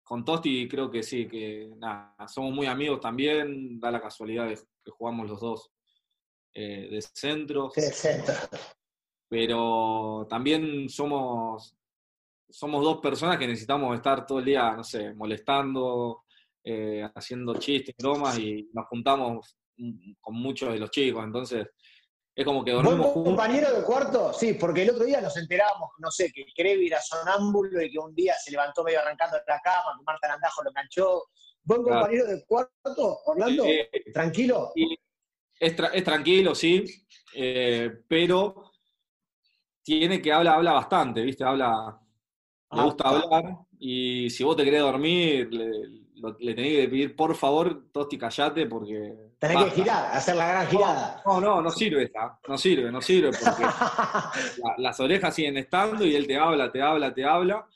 con 0.03 0.25
Tosti 0.25 0.69
creo 0.69 0.91
que 0.91 1.03
sí, 1.03 1.27
que 1.27 1.73
nada, 1.79 2.15
somos 2.29 2.53
muy 2.53 2.67
amigos 2.67 3.01
también, 3.01 3.81
da 3.81 3.91
la 3.91 4.01
casualidad 4.01 4.49
de 4.49 4.55
que 4.85 4.91
jugamos 4.91 5.29
los 5.29 5.41
dos 5.41 5.73
eh, 6.53 6.89
de 6.91 7.03
centro. 7.03 7.71
Sí, 7.75 7.83
centro. 7.83 8.35
Pero 9.29 10.27
también 10.29 10.89
somos, 10.89 11.77
somos 12.49 12.85
dos 12.85 12.99
personas 12.99 13.39
que 13.39 13.47
necesitamos 13.47 13.97
estar 13.97 14.25
todo 14.27 14.39
el 14.39 14.45
día, 14.45 14.73
no 14.77 14.85
sé, 14.85 15.13
molestando, 15.15 16.26
eh, 16.69 17.09
haciendo 17.15 17.55
chistes, 17.55 17.95
bromas 17.97 18.37
y 18.41 18.69
nos 18.73 18.87
juntamos 18.89 19.57
con 20.21 20.35
muchos 20.35 20.73
de 20.73 20.81
los 20.81 20.91
chicos. 20.91 21.23
Entonces, 21.23 21.65
es 22.35 22.45
como 22.45 22.65
que 22.65 22.73
dormimos 22.73 23.07
juntos. 23.13 23.35
compañero 23.37 23.73
de 23.73 23.85
cuarto? 23.85 24.33
Sí, 24.33 24.55
porque 24.55 24.83
el 24.83 24.91
otro 24.91 25.05
día 25.05 25.21
nos 25.21 25.37
enterábamos, 25.37 25.91
no 25.99 26.11
sé, 26.11 26.33
que 26.33 26.45
Crevi 26.57 26.89
era 26.89 27.01
sonámbulo 27.01 27.81
y 27.81 27.93
que 27.93 27.99
un 28.01 28.13
día 28.17 28.35
se 28.43 28.51
levantó 28.51 28.83
medio 28.83 28.99
arrancando 28.99 29.37
de 29.37 29.43
la 29.47 29.61
cama, 29.61 29.95
que 29.97 30.03
Marta 30.05 30.27
Landajo 30.27 30.65
lo 30.65 30.71
enganchó. 30.71 31.23
¿Buen 31.63 31.85
compañero 31.85 32.27
de 32.27 32.45
cuarto, 32.45 33.21
Orlando? 33.27 33.65
¿Tranquilo? 34.13 34.73
Es, 35.61 35.77
tranquilo, 36.05 36.53
sí, 36.53 36.85
eh, 37.33 38.03
pero 38.09 38.73
tiene 39.85 40.21
que 40.21 40.33
hablar, 40.33 40.57
habla 40.57 40.73
bastante, 40.73 41.23
¿viste? 41.23 41.45
Habla, 41.45 41.97
le 42.73 42.81
ah, 42.81 42.85
gusta 42.85 43.09
hablar 43.09 43.57
y 43.79 44.29
si 44.31 44.43
vos 44.43 44.57
te 44.57 44.65
querés 44.65 44.81
dormir, 44.81 45.49
le, 45.55 46.06
le 46.17 46.55
tenés 46.55 46.73
que 46.73 46.89
pedir, 46.89 47.17
por 47.17 47.35
favor, 47.35 47.91
Tosti, 47.93 48.17
callate, 48.17 48.67
porque. 48.67 49.33
Tenés 49.39 49.65
que 49.65 49.71
girar, 49.71 50.17
hacer 50.17 50.37
la 50.37 50.49
gran 50.49 50.67
girada. 50.67 51.23
No, 51.27 51.41
no, 51.41 51.61
no 51.61 51.71
sirve 51.71 52.05
esta. 52.05 52.39
No 52.49 52.57
sirve, 52.57 52.91
no 52.91 53.03
sirve, 53.03 53.31
porque 53.33 53.63
las 54.79 54.99
orejas 54.99 55.35
siguen 55.35 55.59
estando 55.59 56.07
y 56.07 56.15
él 56.15 56.27
te 56.27 56.37
habla, 56.39 56.73
te 56.73 56.81
habla, 56.81 57.13
te 57.13 57.25
habla. 57.25 57.67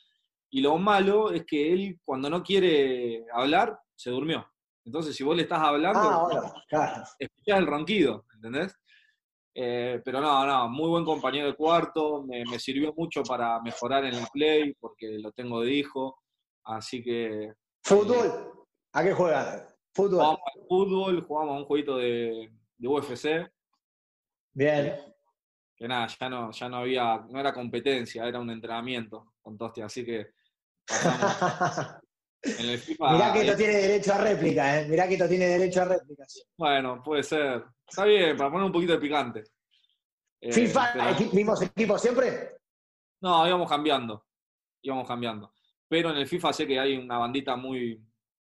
Y 0.50 0.62
lo 0.62 0.78
malo 0.78 1.30
es 1.30 1.44
que 1.44 1.72
él, 1.72 2.00
cuando 2.04 2.30
no 2.30 2.42
quiere 2.42 3.24
hablar, 3.32 3.78
se 3.94 4.10
durmió. 4.10 4.46
Entonces, 4.84 5.14
si 5.14 5.22
vos 5.22 5.36
le 5.36 5.42
estás 5.42 5.60
hablando, 5.60 6.00
ah, 6.72 7.04
escuchás 7.18 7.58
el 7.58 7.66
ronquido, 7.66 8.24
¿entendés? 8.34 8.74
Eh, 9.54 10.00
pero 10.04 10.20
no, 10.20 10.46
no, 10.46 10.68
muy 10.68 10.88
buen 10.88 11.04
compañero 11.04 11.48
de 11.48 11.54
cuarto, 11.54 12.22
me, 12.22 12.44
me, 12.44 12.58
sirvió 12.58 12.94
mucho 12.96 13.22
para 13.22 13.60
mejorar 13.60 14.04
en 14.06 14.14
el 14.14 14.26
play, 14.32 14.74
porque 14.80 15.18
lo 15.18 15.32
tengo 15.32 15.60
de 15.60 15.72
hijo, 15.72 16.18
así 16.64 17.02
que 17.02 17.52
¿Fútbol? 17.82 18.66
¿A 18.92 19.02
qué 19.02 19.12
juegan? 19.12 19.66
Fútbol. 19.92 20.18
Jugamos 20.18 20.40
al 20.54 20.66
fútbol, 20.68 21.24
jugamos 21.26 21.54
a 21.54 21.58
un 21.58 21.64
jueguito 21.64 21.96
de, 21.96 22.52
UFC. 22.78 23.50
Bien. 24.52 24.96
Que 25.76 25.88
nada, 25.88 26.06
ya 26.06 26.28
no, 26.28 26.50
ya 26.50 26.68
no 26.68 26.76
había, 26.78 27.18
no 27.28 27.40
era 27.40 27.52
competencia, 27.52 28.26
era 28.26 28.38
un 28.38 28.50
entrenamiento 28.50 29.34
con 29.40 29.56
Tosti, 29.56 29.80
así 29.80 30.04
que 30.04 30.34
en 32.42 32.68
el 32.68 32.78
FIFA. 32.78 33.12
Mirá 33.12 33.32
que 33.32 33.40
esto 33.40 33.56
tiene 33.56 33.74
derecho 33.74 34.12
a 34.12 34.18
réplica, 34.18 34.80
¿eh? 34.80 34.88
Mirá 34.88 35.08
que 35.08 35.14
esto 35.14 35.28
tiene 35.28 35.46
derecho 35.46 35.82
a 35.82 35.84
réplica. 35.86 36.24
Bueno, 36.56 37.02
puede 37.02 37.22
ser. 37.22 37.64
Está 37.86 38.04
bien, 38.04 38.36
para 38.36 38.50
poner 38.50 38.66
un 38.66 38.72
poquito 38.72 38.92
de 38.92 38.98
picante. 38.98 39.44
Eh, 40.40 40.52
¿FIFA, 40.52 41.16
mismos 41.32 41.62
equipos 41.62 42.00
siempre? 42.00 42.56
No, 43.20 43.46
íbamos 43.46 43.68
cambiando. 43.68 44.26
Íbamos 44.82 45.06
cambiando. 45.06 45.52
Pero 45.90 46.10
en 46.10 46.18
el 46.18 46.28
FIFA 46.28 46.52
sé 46.52 46.68
que 46.68 46.78
hay 46.78 46.96
una 46.96 47.18
bandita 47.18 47.56
muy, 47.56 48.00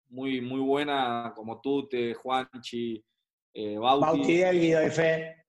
muy, 0.09 0.42
muy 0.42 0.61
buena, 0.61 1.33
como 1.35 1.59
Tute, 1.59 2.12
Juanchi, 2.12 3.03
eh, 3.55 3.79
Bauti. 3.79 4.05
Bauti, 4.05 4.44
Guido 4.59 4.87
y 4.87 4.90
Fe. 4.90 5.46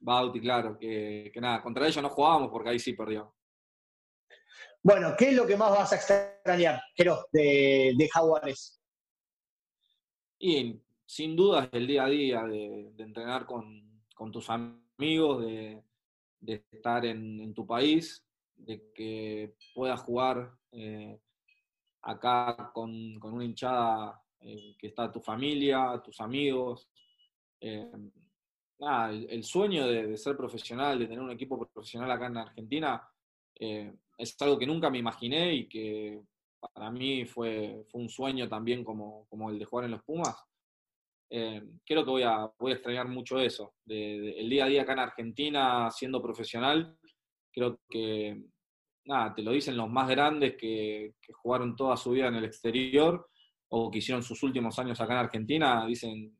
Bauti, 0.00 0.38
claro, 0.38 0.76
que, 0.78 1.32
nada, 1.36 1.62
contra 1.62 1.86
ellos 1.86 2.02
no 2.02 2.10
jugábamos 2.10 2.50
porque 2.50 2.68
ahí 2.68 2.78
sí 2.78 2.92
perdió. 2.92 3.34
Bueno, 4.82 5.14
¿qué 5.18 5.30
es 5.30 5.34
lo 5.34 5.46
que 5.46 5.56
más 5.56 5.70
vas 5.70 5.90
a 5.94 5.96
extrañar, 5.96 6.82
Jero, 6.94 7.24
de, 7.32 7.94
de 7.96 8.08
Jaguares? 8.12 8.78
Y 10.38 10.78
sin 11.06 11.34
duda 11.34 11.64
es 11.64 11.70
el 11.72 11.86
día 11.86 12.04
a 12.04 12.08
día 12.10 12.42
de, 12.42 12.92
entrenar 12.98 13.46
con, 13.46 14.04
tus 14.30 14.50
amigos, 14.50 15.42
de, 15.42 15.82
estar 16.46 17.06
en, 17.06 17.54
tu 17.54 17.66
país, 17.66 18.22
de 18.56 18.92
que 18.92 19.54
puedas 19.74 20.00
jugar 20.00 20.57
eh, 20.72 21.18
acá 22.02 22.70
con, 22.72 22.90
una 23.22 23.44
hinchada 23.44 24.22
eh, 24.40 24.76
que 24.78 24.88
está 24.88 25.10
tu 25.10 25.20
familia, 25.20 26.00
tus 26.04 26.20
amigos. 26.20 26.88
Eh, 27.60 27.90
el, 29.28 29.44
sueño 29.44 29.86
de, 29.88 30.16
ser 30.16 30.36
profesional, 30.36 30.98
de 30.98 31.06
tener 31.06 31.20
un 31.20 31.32
equipo 31.32 31.58
profesional 31.58 32.10
acá 32.10 32.26
en 32.26 32.36
Argentina, 32.36 33.08
es 33.60 34.36
algo 34.40 34.56
que 34.56 34.66
nunca 34.66 34.88
me 34.88 34.98
imaginé 34.98 35.52
y 35.52 35.68
que 35.68 36.22
para 36.72 36.92
mí 36.92 37.24
fue, 37.24 37.84
fue 37.90 38.00
un 38.00 38.08
sueño 38.08 38.48
también 38.48 38.84
como, 38.84 39.26
como 39.28 39.50
el 39.50 39.58
de 39.58 39.64
jugar 39.64 39.86
en 39.86 39.90
los 39.92 40.04
Pumas. 40.04 40.36
creo 41.28 42.04
que 42.04 42.10
voy 42.10 42.22
a, 42.22 42.48
voy 42.56 42.70
a 42.70 42.74
extrañar 42.76 43.08
mucho 43.08 43.40
eso, 43.40 43.74
el 43.88 44.48
día 44.48 44.66
a 44.66 44.68
día 44.68 44.82
acá 44.82 44.92
en 44.92 44.98
Argentina 45.00 45.90
siendo 45.90 46.22
profesional, 46.22 46.96
creo 47.52 47.80
que 47.90 48.44
nada, 49.08 49.34
te 49.34 49.42
lo 49.42 49.52
dicen 49.52 49.76
los 49.76 49.90
más 49.90 50.08
grandes 50.08 50.54
que, 50.56 51.14
jugaron 51.32 51.74
toda 51.74 51.96
su 51.96 52.10
vida 52.10 52.28
en 52.28 52.34
el 52.34 52.44
exterior 52.44 53.28
o 53.70 53.90
que 53.90 53.98
hicieron 53.98 54.22
sus 54.22 54.42
últimos 54.42 54.78
años 54.78 55.00
acá 55.00 55.14
en 55.14 55.18
Argentina, 55.20 55.86
dicen 55.86 56.38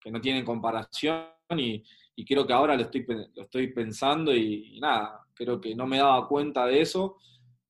que 0.00 0.10
no 0.10 0.20
tienen 0.20 0.44
comparación 0.44 1.26
y, 1.56 1.82
creo 2.26 2.46
que 2.46 2.52
ahora 2.52 2.74
lo 2.74 2.82
estoy, 2.82 3.06
lo 3.34 3.42
estoy 3.42 3.72
pensando 3.72 4.34
y, 4.34 4.78
nada, 4.80 5.20
creo 5.32 5.60
que 5.60 5.74
no 5.74 5.86
me 5.86 5.98
daba 5.98 6.26
cuenta 6.26 6.66
de 6.66 6.80
eso. 6.80 7.16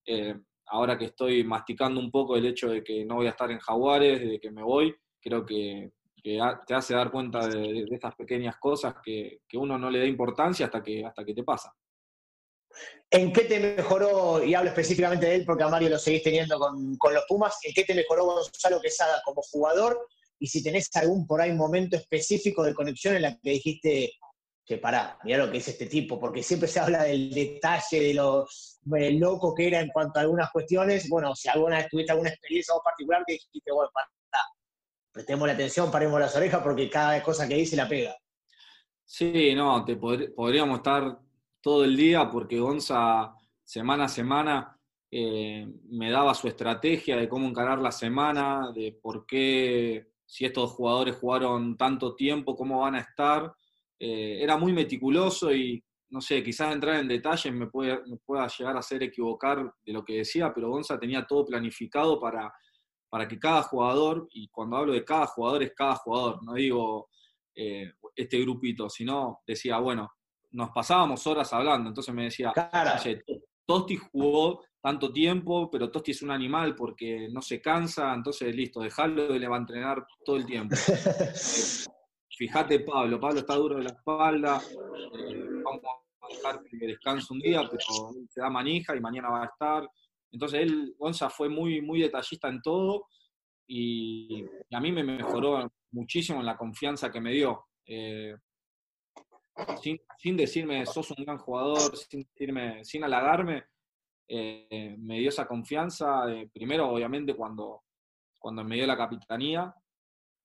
Eh, 0.07 0.35
ahora 0.67 0.97
que 0.97 1.07
estoy 1.07 1.45
masticando 1.45 2.01
un 2.01 2.11
poco 2.11 2.37
el 2.37 2.47
hecho 2.47 2.71
de 2.71 2.83
que 2.83 3.05
no 3.05 3.17
voy 3.17 3.27
a 3.27 3.31
estar 3.31 3.51
en 3.51 3.59
Jaguares, 3.59 4.21
de 4.21 4.41
que 4.41 4.51
me 4.51 4.63
voy, 4.63 4.95
creo 5.21 5.45
que, 5.45 5.93
te 6.23 6.75
hace 6.75 6.95
dar 6.95 7.11
cuenta 7.11 7.47
de, 7.49 7.87
estas 7.91 8.15
pequeñas 8.15 8.57
cosas 8.59 8.97
que, 9.03 9.41
que, 9.49 9.57
uno 9.57 9.79
no 9.79 9.91
le 9.91 10.01
da 10.01 10.07
importancia 10.07 10.67
hasta 10.67 10.83
que, 10.83 11.05
hasta 11.05 11.25
que 11.25 11.35
te 11.35 11.43
pasa. 11.43 11.73
¿En 13.11 13.33
qué 13.33 13.45
te 13.45 13.59
mejoró, 13.59 14.45
y 14.45 14.55
hablo 14.55 14.69
específicamente 14.69 15.27
de 15.27 15.37
él 15.37 15.45
porque 15.47 15.65
a 15.65 15.69
Mario 15.69 15.89
lo 15.89 15.99
seguís 15.99 16.23
teniendo 16.23 16.59
con, 16.59 17.15
los 17.15 17.25
Pumas, 17.27 17.57
en 17.65 17.73
qué 17.73 17.85
te 17.85 17.95
mejoró 17.95 18.27
Gonzalo 18.27 18.81
Quesada 18.81 19.23
como 19.25 19.41
jugador? 19.43 20.09
Y 20.39 20.47
si 20.47 20.63
tenés 20.63 20.95
algún 20.95 21.27
por 21.27 21.41
ahí 21.41 21.53
momento 21.53 21.97
específico 21.97 22.63
de 22.63 22.75
conexión 22.75 23.17
en 23.17 23.23
la 23.23 23.39
que 23.39 23.51
dijiste 23.51 24.13
que 24.65 24.77
pará, 24.77 25.19
mira 25.25 25.39
lo 25.39 25.51
que 25.51 25.57
es 25.57 25.69
este 25.69 25.87
tipo, 25.87 26.21
porque 26.21 26.43
siempre 26.43 26.69
se 26.69 26.81
habla 26.81 27.05
del 27.05 27.31
detalle, 27.31 28.01
de 28.01 28.13
lo 28.13 28.47
loco 28.85 29.55
que 29.55 29.69
era 29.69 29.81
en 29.81 29.89
cuanto 29.89 30.19
a 30.19 30.23
algunas 30.23 30.51
cuestiones. 30.51 31.09
Bueno, 31.09 31.35
si 31.35 31.49
alguna 31.49 31.79
vez 31.79 31.89
tuviste 31.89 32.13
alguna 32.13 32.29
experiencia 32.29 32.75
particular 32.85 33.25
que 33.27 33.33
dijiste, 33.33 33.73
bueno, 33.73 33.91
pará, 33.95 34.07
prestemos 35.11 35.49
la 35.49 35.55
atención, 35.55 35.91
paremos 35.91 36.21
las 36.21 36.37
orejas 36.37 36.63
porque 36.63 36.91
cada 36.91 37.23
cosa 37.23 37.49
que 37.49 37.55
dice 37.55 37.75
la 37.75 37.89
pega. 37.89 38.15
Sí, 39.07 39.55
no, 39.55 39.83
te 39.87 39.97
podríamos 39.97 40.77
estar 40.77 41.19
todo 41.61 41.85
el 41.85 41.97
día 41.97 42.31
porque 42.31 42.59
Gonza 42.59 43.35
semana 43.65 44.05
a 44.05 44.09
semana 44.09 44.79
eh, 45.11 45.67
me 45.91 46.11
daba 46.11 46.35
su 46.35 46.49
estrategia 46.49 47.17
de 47.17 47.29
cómo 47.29 47.49
encarar 47.49 47.79
la 47.79 47.93
semana, 47.93 48.73
de 48.75 48.99
por 49.01 49.27
qué, 49.27 50.09
si 50.27 50.45
estos 50.45 50.73
jugadores 50.73 51.17
jugaron 51.17 51.77
tanto 51.77 52.15
tiempo, 52.15 52.57
cómo 52.57 52.81
van 52.81 52.97
a 52.97 53.01
estar. 53.01 53.53
Eh, 53.99 54.39
era 54.43 54.57
muy 54.57 54.73
meticuloso 54.73 55.53
y, 55.53 55.83
no 56.11 56.21
sé, 56.21 56.43
quizás 56.43 56.73
entrar 56.73 57.01
en 57.01 57.09
detalles 57.09 57.53
me, 57.53 57.67
pueda 57.69 58.49
llegar 58.49 58.77
a 58.77 58.81
hacer 58.81 59.03
equivocar 59.03 59.75
de 59.85 59.93
lo 59.93 60.05
que 60.05 60.19
decía, 60.19 60.53
pero 60.55 60.71
Gonza 60.71 60.99
tenía 60.99 61.27
todo 61.27 61.45
planificado 61.47 62.21
para, 62.21 62.53
para 63.09 63.27
que 63.27 63.39
cada 63.39 63.63
jugador, 63.63 64.29
y 64.33 64.49
cuando 64.49 64.77
hablo 64.77 64.93
de 64.93 65.05
cada 65.05 65.27
jugador 65.27 65.63
es 65.63 65.73
cada 65.75 65.97
jugador, 65.97 66.43
no 66.45 66.55
digo 66.55 67.09
eh, 67.55 67.93
este 68.15 68.41
grupito, 68.41 68.89
sino 68.91 69.41
decía, 69.47 69.79
bueno, 69.79 70.11
nos 70.51 70.71
pasábamos 70.71 71.27
horas 71.27 71.53
hablando, 71.53 71.89
entonces 71.89 72.15
me 72.15 72.25
decía, 72.25 72.53
Tosti 73.67 73.97
jugó 73.97 74.63
tanto 74.81 75.13
tiempo, 75.13 75.71
pero 75.71 75.91
Tosti 75.91 76.13
es 76.13 76.23
un 76.23 76.31
animal 76.31 76.75
porque 76.75 77.29
no 77.31 77.43
se 77.43 77.61
cansa, 77.61 78.15
entonces 78.15 78.55
listo, 78.55 78.81
dejarlo 78.81 79.35
y 79.35 79.39
le 79.39 79.49
va 79.49 79.57
a 79.57 79.61
entrenar 79.61 80.07
todo 80.25 80.37
el 80.37 80.47
tiempo. 80.47 80.75
Fíjate 82.31 82.81
Pablo, 82.81 83.21
Pablo 83.21 83.41
está 83.41 83.55
duro 83.57 83.77
de 83.77 83.83
la 83.83 83.91
espalda, 83.91 84.63
eh, 85.19 85.45
vamos 85.63 85.83
a 86.23 86.29
dejar 86.29 86.63
que 86.63 86.87
descanse 86.87 87.33
un 87.33 87.41
día, 87.41 87.63
pero 87.69 88.13
se 88.29 88.41
da 88.41 88.49
manija 88.49 88.97
y 88.97 89.01
mañana 89.01 89.29
va 89.29 89.43
a 89.43 89.47
estar. 89.47 89.89
Entonces 90.31 90.61
él, 90.61 90.95
Gonza, 90.97 91.29
fue 91.29 91.49
muy, 91.49 91.83
muy 91.83 92.01
detallista 92.01 92.49
en 92.49 92.63
todo 92.63 93.07
y, 93.67 94.45
a 94.73 94.81
mí 94.81 94.93
me 94.93 95.03
mejoró 95.03 95.71
muchísimo 95.91 96.41
en 96.41 96.47
la 96.47 96.57
confianza 96.57 97.11
que 97.11 97.21
me 97.21 97.33
dio. 97.33 97.67
Eh, 97.85 98.35
sin, 100.19 100.37
decirme, 100.37 100.87
sos 100.87 101.11
un 101.11 101.25
gran 101.25 101.39
jugador, 101.39 101.97
sin, 101.97 102.23
decirme, 102.23 102.85
sin 102.85 103.05
halagarme, 103.05 103.65
eh, 104.29 104.97
me 104.99 105.19
dio 105.19 105.29
esa 105.29 105.47
confianza, 105.47 106.25
primero 106.53 106.89
obviamente 106.91 107.35
cuando, 107.35 107.85
cuando 108.39 108.65
me 108.65 108.77
dio 108.77 108.87
la 108.87 108.97
capitanía, 108.97 109.75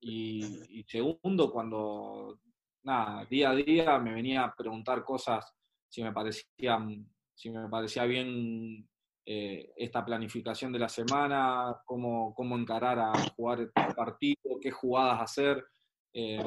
y, 0.05 0.83
segundo 0.87 1.51
cuando, 1.51 2.39
nada, 2.83 3.25
día 3.25 3.51
a 3.51 3.55
día 3.55 3.99
me 3.99 4.13
venía 4.13 4.43
a 4.43 4.53
preguntar 4.53 5.03
cosas 5.03 5.53
si 5.87 6.03
me 6.03 6.11
parecían, 6.11 7.07
si 7.33 7.49
me 7.49 7.69
parecía 7.69 8.03
bien 8.05 8.87
eh, 9.25 9.71
esta 9.77 10.03
planificación 10.03 10.73
de 10.73 10.79
la 10.79 10.89
semana, 10.89 11.81
cómo, 11.85 12.33
cómo 12.33 12.57
encarar 12.57 12.99
a 12.99 13.13
jugar 13.35 13.61
el 13.61 13.71
partido, 13.71 14.59
qué 14.61 14.71
jugadas 14.71 15.21
hacer. 15.21 15.65
Eh, 16.13 16.43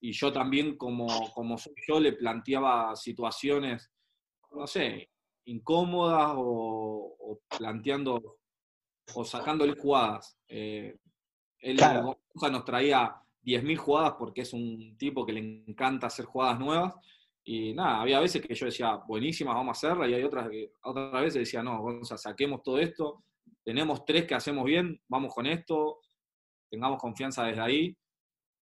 y 0.00 0.12
yo 0.12 0.32
también, 0.32 0.76
como, 0.76 1.32
como 1.32 1.58
soy 1.58 1.74
yo, 1.86 2.00
le 2.00 2.12
planteaba 2.12 2.94
situaciones, 2.96 3.90
no 4.52 4.66
sé, 4.66 5.10
incómodas 5.46 6.32
o, 6.36 7.40
planteando 7.58 8.38
o 9.14 9.24
sacándole 9.24 9.74
jugadas. 9.74 10.36
Eh, 10.48 10.96
él 11.60 11.76
nos 11.76 12.64
traía 12.64 13.14
10.000 13.44 13.76
jugadas 13.76 14.14
porque 14.18 14.42
es 14.42 14.52
un 14.52 14.96
tipo 14.96 15.26
que 15.26 15.32
le 15.32 15.40
encanta 15.40 16.06
hacer 16.06 16.24
jugadas 16.24 16.58
nuevas. 16.58 16.94
Y 17.44 17.74
nada, 17.74 18.00
había 18.00 18.20
veces 18.20 18.40
que 18.46 18.54
yo 18.54 18.66
decía, 18.66 18.96
buenísimas, 19.06 19.54
vamos 19.54 19.70
a 19.70 19.78
hacerla, 19.78 20.08
y 20.08 20.14
hay 20.14 20.22
otras 20.22 20.48
que 20.48 20.74
otras 20.84 21.12
veces 21.12 21.40
decía, 21.40 21.60
no, 21.62 21.82
vamos 21.82 22.12
a 22.12 22.16
saquemos 22.16 22.62
todo 22.62 22.78
esto, 22.78 23.24
tenemos 23.64 24.04
tres 24.04 24.26
que 24.26 24.34
hacemos 24.36 24.64
bien, 24.64 25.00
vamos 25.08 25.34
con 25.34 25.46
esto, 25.46 26.00
tengamos 26.70 27.00
confianza 27.00 27.44
desde 27.44 27.60
ahí. 27.60 27.96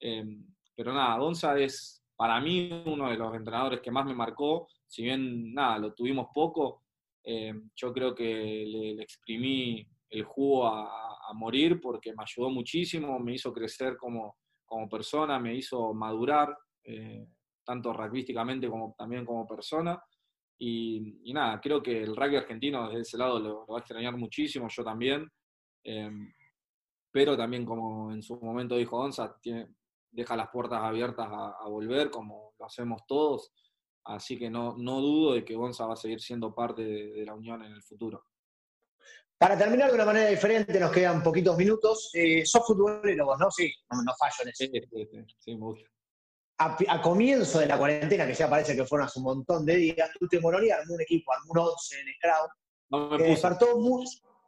Em, 0.01 0.47
pero 0.81 0.95
nada, 0.95 1.19
Gonza 1.19 1.59
es 1.59 2.03
para 2.17 2.41
mí 2.41 2.71
uno 2.87 3.11
de 3.11 3.17
los 3.19 3.35
entrenadores 3.35 3.83
que 3.83 3.91
más 3.91 4.07
me 4.07 4.15
marcó, 4.15 4.67
si 4.87 5.03
bien 5.03 5.53
nada, 5.53 5.77
lo 5.77 5.93
tuvimos 5.93 6.29
poco, 6.33 6.85
em, 7.23 7.69
yo 7.77 7.93
creo 7.93 8.15
que 8.15 8.65
le, 8.67 9.03
exprimí 9.03 9.87
el 10.09 10.25
jugo 10.25 10.67
a, 10.69 11.35
morir 11.35 11.79
porque 11.83 12.15
me 12.15 12.25
ayudó 12.25 12.49
muchísimo, 12.49 13.19
me 13.19 13.35
hizo 13.35 13.53
crecer 13.53 13.99
como, 13.99 14.39
como 14.65 14.89
persona, 14.89 15.39
me 15.39 15.55
hizo 15.55 15.93
madurar, 15.93 16.57
eh, 16.83 17.27
tanto 17.63 17.93
rugbyísticamente 17.93 18.67
como 18.71 18.95
también 18.97 19.27
como 19.27 19.47
persona. 19.47 20.03
Y, 20.59 21.31
nada, 21.35 21.61
creo 21.61 21.83
que 21.83 22.03
el 22.03 22.17
rugby 22.17 22.37
argentino 22.37 22.89
desde 22.89 23.03
ese 23.03 23.19
lado 23.19 23.39
lo, 23.39 23.67
va 23.67 23.77
a 23.77 23.81
extrañar 23.81 24.17
muchísimo, 24.17 24.67
yo 24.71 24.83
también. 24.83 25.31
Em, 25.85 26.33
pero 27.13 27.37
también, 27.37 27.67
como 27.67 28.13
en 28.13 28.23
su 28.23 28.37
momento 28.41 28.77
dijo 28.77 28.97
Gonza, 28.97 29.37
tiene, 29.43 29.69
deja 30.11 30.37
las 30.37 30.51
puertas 30.51 30.81
abiertas 30.83 31.29
a, 31.31 31.69
volver, 31.69 32.11
como 32.11 32.55
lo 32.59 32.67
hacemos 32.67 33.03
todos. 33.07 33.53
Así 34.05 34.39
que 34.39 34.51
no, 34.51 34.77
no 34.77 35.01
dudo 35.01 35.35
de 35.35 35.45
que 35.45 35.55
Gonza 35.55 35.87
va 35.87 35.95
a 35.95 35.97
seguir 35.97 36.21
siendo 36.21 36.55
parte 36.55 36.83
de, 36.83 37.25
la 37.25 37.35
Unión 37.35 37.63
en 37.65 37.73
el 37.73 37.83
futuro. 37.83 38.25
Para 39.39 39.57
terminar 39.57 39.89
de 39.89 39.95
una 39.95 40.05
manera 40.05 40.29
diferente, 40.29 40.79
nos 40.79 40.91
quedan 40.91 41.23
poquitos 41.23 41.57
minutos. 41.57 42.11
Eh, 42.13 42.45
sos 42.45 42.67
futbolero 42.67 43.27
vos, 43.27 43.39
¿no? 43.39 43.51
Sí, 43.51 43.73
no, 43.91 44.13
fallo 44.19 44.43
en 44.43 44.49
eso. 44.49 44.65
Sí, 44.65 44.71
sí, 44.71 45.37
sí, 45.39 45.55
me 45.55 45.65
gusta. 45.65 45.89
A, 46.59 47.01
comienzo 47.01 47.59
de 47.59 47.67
la 47.67 47.79
cuarentena, 47.79 48.27
que 48.27 48.35
ya 48.35 48.51
parece 48.51 48.77
que 48.77 48.85
fueron 48.85 49.07
hace 49.07 49.19
un 49.19 49.25
montón 49.25 49.65
de 49.65 49.77
días, 49.77 50.11
tú 50.19 50.29
te 50.29 50.37
y 50.37 50.71
armó 50.71 50.95
un 50.95 51.01
equipo, 51.01 51.33
armó 51.33 51.53
un 51.53 51.59
11 51.59 52.01
en 52.01 52.07
Scrum, 52.17 52.51
no 52.91 53.19
me 53.19 53.29
despertó 53.29 53.79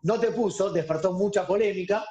no 0.02 0.20
te 0.20 0.32
puso, 0.32 0.70
despertó 0.70 1.12
mucha 1.12 1.46
polémica. 1.46 2.04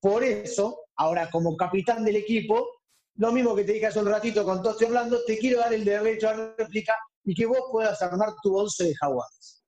Por 0.00 0.22
eso, 0.22 0.82
ahora 0.96 1.28
como 1.30 1.56
capitán 1.56 2.04
del 2.04 2.16
equipo, 2.16 2.77
lo 3.18 3.32
mismo 3.32 3.54
que 3.54 3.64
te 3.64 3.72
dije 3.72 3.86
hace 3.86 3.98
un 3.98 4.06
ratito 4.06 4.44
con 4.44 4.62
todo 4.62 4.72
estoy 4.72 4.86
hablando, 4.86 5.18
te 5.24 5.38
quiero 5.38 5.58
dar 5.58 5.74
el 5.74 5.84
derecho 5.84 6.28
a 6.28 6.54
réplica 6.56 6.96
y 7.24 7.34
que 7.34 7.46
vos 7.46 7.62
puedas 7.70 8.00
armar 8.00 8.30
tu 8.42 8.56
11 8.56 8.84
de 8.84 8.94
jaguares. 8.94 9.64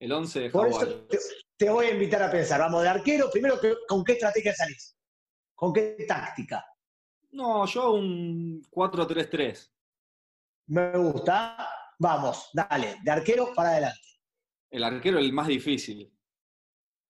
El 0.00 0.12
11 0.12 0.40
de 0.40 0.50
jaguares. 0.50 0.76
Por 0.76 1.14
eso 1.14 1.34
te, 1.56 1.70
voy 1.70 1.86
a 1.86 1.92
invitar 1.92 2.22
a 2.22 2.30
pensar. 2.30 2.60
Vamos 2.60 2.82
de 2.82 2.88
arquero, 2.88 3.30
primero, 3.30 3.58
¿con 3.86 4.02
qué 4.02 4.12
estrategia 4.12 4.52
salís? 4.54 4.96
¿Con 5.54 5.72
qué 5.72 6.04
táctica? 6.08 6.64
No, 7.32 7.66
yo 7.66 7.92
un 7.92 8.62
4-3-3. 8.70 9.70
Me 10.66 10.96
gusta. 10.98 11.68
Vamos, 11.98 12.50
dale, 12.52 12.96
de 13.02 13.10
arquero 13.10 13.52
para 13.54 13.70
adelante. 13.70 14.08
El 14.70 14.82
arquero 14.82 15.18
es 15.18 15.24
el 15.24 15.32
más 15.32 15.46
difícil. 15.46 16.12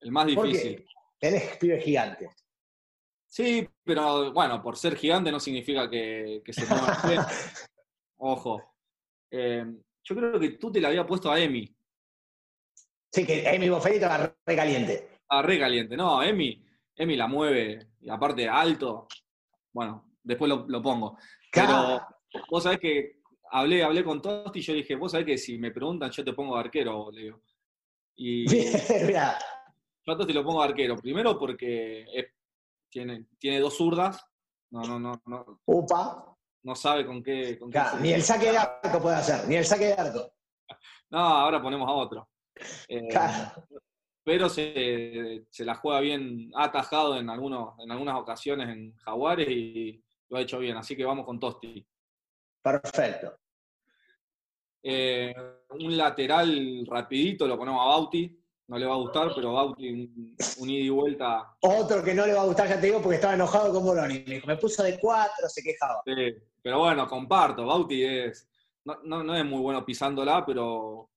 El 0.01 0.13
más 0.13 0.27
difícil. 0.27 0.85
Tenés 1.19 1.57
pibe 1.57 1.81
gigante. 1.81 2.31
Sí, 3.31 3.65
pero 3.85 4.33
bueno, 4.33 4.61
por 4.61 4.77
ser 4.77 4.97
gigante 4.97 5.31
no 5.31 5.39
significa 5.39 5.89
que, 5.89 6.43
se 6.49 6.67
mueva. 6.67 6.99
Ojo. 8.19 8.75
Eh, 9.31 9.65
yo 10.03 10.17
creo 10.17 10.41
que 10.41 10.51
tú 10.51 10.73
te 10.73 10.81
la 10.81 10.89
había 10.89 11.07
puesto 11.07 11.31
a 11.31 11.39
Emi. 11.39 11.73
Sí, 13.13 13.25
que 13.25 13.49
Emi 13.49 13.69
Boffelli 13.69 13.97
estaba 13.97 14.35
re 14.45 14.57
caliente. 14.57 15.19
Ah, 15.29 15.43
re 15.43 15.61
caliente. 15.61 15.97
No, 15.97 16.21
Emi, 16.21 16.61
Emi 16.97 17.15
la 17.15 17.29
mueve, 17.29 17.91
y 18.01 18.11
aparte 18.11 18.49
alto. 18.49 19.07
Bueno, 19.73 20.17
después 20.25 20.51
lo, 20.51 20.83
pongo. 20.83 21.17
Pero 21.53 22.01
vos 22.51 22.65
sabés 22.65 22.81
que 22.81 23.21
hablé, 23.53 23.85
hablé 23.85 24.03
con 24.03 24.21
Tosti 24.21 24.59
y 24.59 24.63
yo 24.63 24.75
dije, 24.75 24.97
vos 24.97 25.13
sabés 25.13 25.27
que 25.27 25.39
si 25.39 25.57
me 25.57 25.71
preguntan, 25.71 26.11
yo 26.11 26.25
te 26.25 26.33
pongo 26.33 26.57
arquero, 26.57 27.13
le 27.13 27.23
digo. 27.23 27.43
Y 28.17 28.45
yo 29.15 29.21
a 29.21 30.17
Tosti 30.17 30.33
lo 30.33 30.43
pongo 30.43 30.65
arquero. 30.65 30.97
Primero 30.97 31.39
porque 31.39 32.05
es 32.13 32.27
tiene, 32.91 33.27
tiene 33.39 33.61
dos 33.61 33.77
zurdas. 33.77 34.25
No, 34.71 34.83
no, 34.83 34.99
no, 34.99 35.23
no. 35.27 35.61
Upa. 35.67 36.37
No 36.63 36.75
sabe 36.75 37.07
con 37.07 37.23
qué. 37.23 37.59
ni 38.01 38.13
el 38.13 38.23
saque 38.23 38.51
de 38.51 38.59
arco 38.59 39.01
puede 39.01 39.17
hacer, 39.17 39.49
ni 39.49 39.57
el 39.57 39.65
saque 39.65 39.87
de 39.87 39.95
arco. 39.95 40.35
No, 41.13 41.19
ahora 41.19 41.61
ponemos 41.61 41.89
a 41.89 41.93
otro. 41.93 42.29
Eh, 42.87 43.09
pero 44.23 44.49
se, 44.49 45.45
la 45.59 45.75
juega 45.75 45.99
bien, 45.99 46.53
ha 46.55 46.65
atajado 46.67 47.17
en, 47.17 47.29
algunos, 47.29 47.75
en 47.81 47.91
algunas 47.91 48.15
ocasiones 48.15 48.69
en 48.69 48.95
Jaguares 48.99 49.49
y 49.49 50.05
lo 50.29 50.39
ha 50.39 50.43
hecho 50.43 50.61
bien. 50.61 50.77
Así 50.77 50.97
que 50.97 51.05
vamos 51.05 51.27
con 51.27 51.41
Tosti. 51.41 51.85
Perfecto. 52.63 53.41
Eh, 54.83 55.35
un 55.71 55.97
lateral 55.97 56.87
rapidito 56.87 57.49
lo 57.49 57.59
ponemos 57.59 57.83
a 57.83 57.89
Bauti 57.89 58.40
no 58.71 58.79
le 58.79 58.87
va 58.87 58.95
a 58.95 58.99
gustar, 58.99 59.33
pero 59.35 59.53
Bauti, 59.53 59.91
un, 59.91 60.71
ida 60.71 60.85
y 60.85 60.89
vuelta. 60.91 61.57
Otro 61.61 62.05
que 62.05 62.15
no 62.15 62.25
le 62.25 62.35
va 62.35 62.43
a 62.43 62.47
gustar, 62.47 62.69
ya 62.69 62.81
te 62.81 62.87
digo, 62.87 63.03
porque 63.03 63.17
estaba 63.17 63.35
enojado 63.35 63.73
con 63.73 63.85
Boloni. 63.85 64.23
Me 64.29 64.35
dijo, 64.35 64.47
me 64.47 64.57
puso 64.57 64.85
de 64.85 64.97
cuatro, 65.01 65.49
se 65.49 65.61
quejaba. 65.61 66.01
Sí, 66.07 66.37
pero 66.63 66.79
bueno, 66.79 67.09
comparto. 67.09 67.67
Bauti 67.67 68.05
es. 68.05 68.49
No, 68.85 69.37
es 69.37 69.45
muy 69.45 69.61
bueno 69.61 69.85
pisándola, 69.85 70.47
pero, 70.47 71.11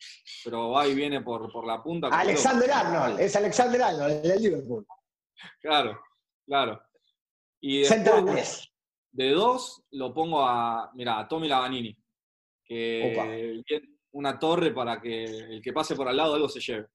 pero 0.43 0.71
va 0.71 0.87
y 0.87 0.95
viene 0.95 1.21
por, 1.21 1.51
por 1.51 1.67
la 1.67 1.81
punta. 1.81 2.07
Alexander 2.07 2.71
Arnold, 2.71 3.19
es 3.19 3.35
Alexander 3.35 3.83
Arnold, 3.83 4.21
del 4.23 4.41
Liverpool. 4.41 4.87
Claro, 5.61 6.01
claro. 6.47 6.81
Y 7.61 7.85
Centrales. 7.85 8.67
De 9.11 9.29
dos 9.29 9.83
lo 9.91 10.11
pongo 10.11 10.43
a, 10.43 10.91
mira, 10.95 11.19
a 11.19 11.27
Tommy 11.27 11.47
Lavanini, 11.47 11.95
que 12.65 13.61
una 14.13 14.39
torre 14.39 14.71
para 14.71 14.99
que 14.99 15.23
el 15.23 15.61
que 15.61 15.71
pase 15.71 15.95
por 15.95 16.07
al 16.07 16.17
lado 16.17 16.33
algo 16.33 16.49
se 16.49 16.59
lleve. 16.59 16.87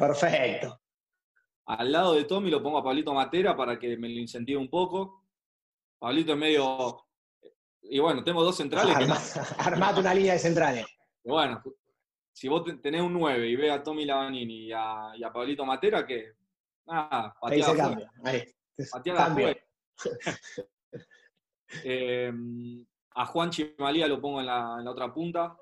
Perfecto. 0.00 0.80
Al 1.66 1.92
lado 1.92 2.14
de 2.14 2.24
Tommy 2.24 2.50
lo 2.50 2.62
pongo 2.62 2.78
a 2.78 2.82
Pablito 2.82 3.12
Matera 3.12 3.54
para 3.54 3.78
que 3.78 3.96
me 3.96 4.08
lo 4.08 4.18
incentive 4.18 4.58
un 4.58 4.70
poco. 4.70 5.26
Pablito 5.98 6.32
es 6.32 6.38
medio. 6.38 7.06
Y 7.82 7.98
bueno, 7.98 8.24
tengo 8.24 8.42
dos 8.42 8.56
centrales. 8.56 8.96
Armate 9.58 10.00
una 10.00 10.14
línea 10.14 10.32
de 10.32 10.38
centrales. 10.38 10.86
bueno, 11.22 11.62
si 12.32 12.48
vos 12.48 12.64
tenés 12.82 13.02
un 13.02 13.12
9 13.12 13.46
y 13.46 13.56
ve 13.56 13.70
a 13.70 13.82
Tommy 13.82 14.04
Lavanini 14.04 14.66
y 14.66 14.72
a, 14.72 15.12
y 15.14 15.22
a 15.22 15.32
Pablito 15.32 15.64
Matera, 15.64 16.06
que. 16.06 16.32
Nada, 16.86 17.34
pateada 17.40 17.76
cambia. 17.76 18.12
Pateada 18.90 19.54
eh, 21.84 22.32
a 23.14 23.26
Juan 23.26 23.50
Chimalía 23.50 24.08
lo 24.08 24.20
pongo 24.20 24.40
en 24.40 24.46
la, 24.46 24.76
en 24.78 24.84
la 24.84 24.90
otra 24.90 25.12
punta. 25.12 25.56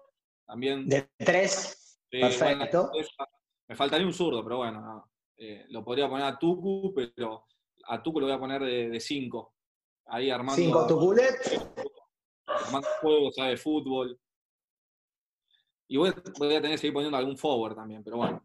También. 0.47 0.89
De 0.89 1.11
tres. 1.19 1.99
Perfecto. 2.09 2.93
Me 3.69 3.77
faltaría 3.77 4.07
un 4.07 4.15
zurdo, 4.15 4.43
pero 4.43 4.59
bueno, 4.59 5.11
eh, 5.37 5.67
lo 5.69 5.85
podría 5.85 6.09
poner 6.09 6.27
a 6.27 6.39
Tucu, 6.39 6.93
pero 6.95 7.47
a 7.87 8.03
Tucu 8.03 8.21
lo 8.21 8.27
voy 8.27 8.35
a 8.35 8.41
poner 8.41 8.63
de 8.63 8.99
5. 8.99 9.55
Ahí 10.07 10.31
armando. 10.31 10.57
5 10.57 10.87
Tuculet. 10.87 11.37
Armando 12.47 12.89
juegos, 13.01 13.35
sabe 13.35 13.57
fútbol. 13.57 14.19
Y 15.87 15.97
voy, 15.97 16.11
a 16.11 16.15
tener 16.15 16.63
que 16.63 16.79
seguir 16.79 16.93
poniendo 16.93 17.17
algún 17.17 17.37
forward 17.37 17.75
también, 17.75 18.03
pero 18.03 18.19
bueno. 18.19 18.43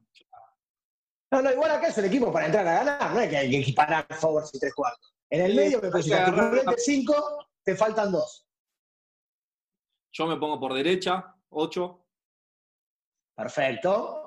No, 1.31 1.41
no, 1.41 1.51
igual 1.51 1.71
acá 1.71 1.87
es 1.87 1.97
el 1.97 2.05
equipo 2.05 2.31
para 2.31 2.45
entrar 2.45 2.67
a 2.67 2.83
ganar, 2.83 3.13
no 3.13 3.19
es 3.19 3.29
que 3.29 3.37
hay 3.37 3.49
que 3.49 3.59
equiparar 3.59 4.05
forwards 4.13 4.53
y 4.53 4.59
tres 4.59 4.73
cuartos. 4.73 5.15
En 5.29 5.41
el 5.41 5.55
medio 5.55 5.81
me 5.81 5.89
pusiste 5.89 6.15
a 6.15 6.25
Tuculet 6.25 6.65
de 6.65 6.77
5, 6.77 7.47
te 7.63 7.75
faltan 7.75 8.11
2. 8.11 8.47
Yo 10.11 10.27
me 10.27 10.37
pongo 10.37 10.59
por 10.59 10.73
derecha, 10.73 11.35
8. 11.49 12.05
Perfecto. 13.35 14.22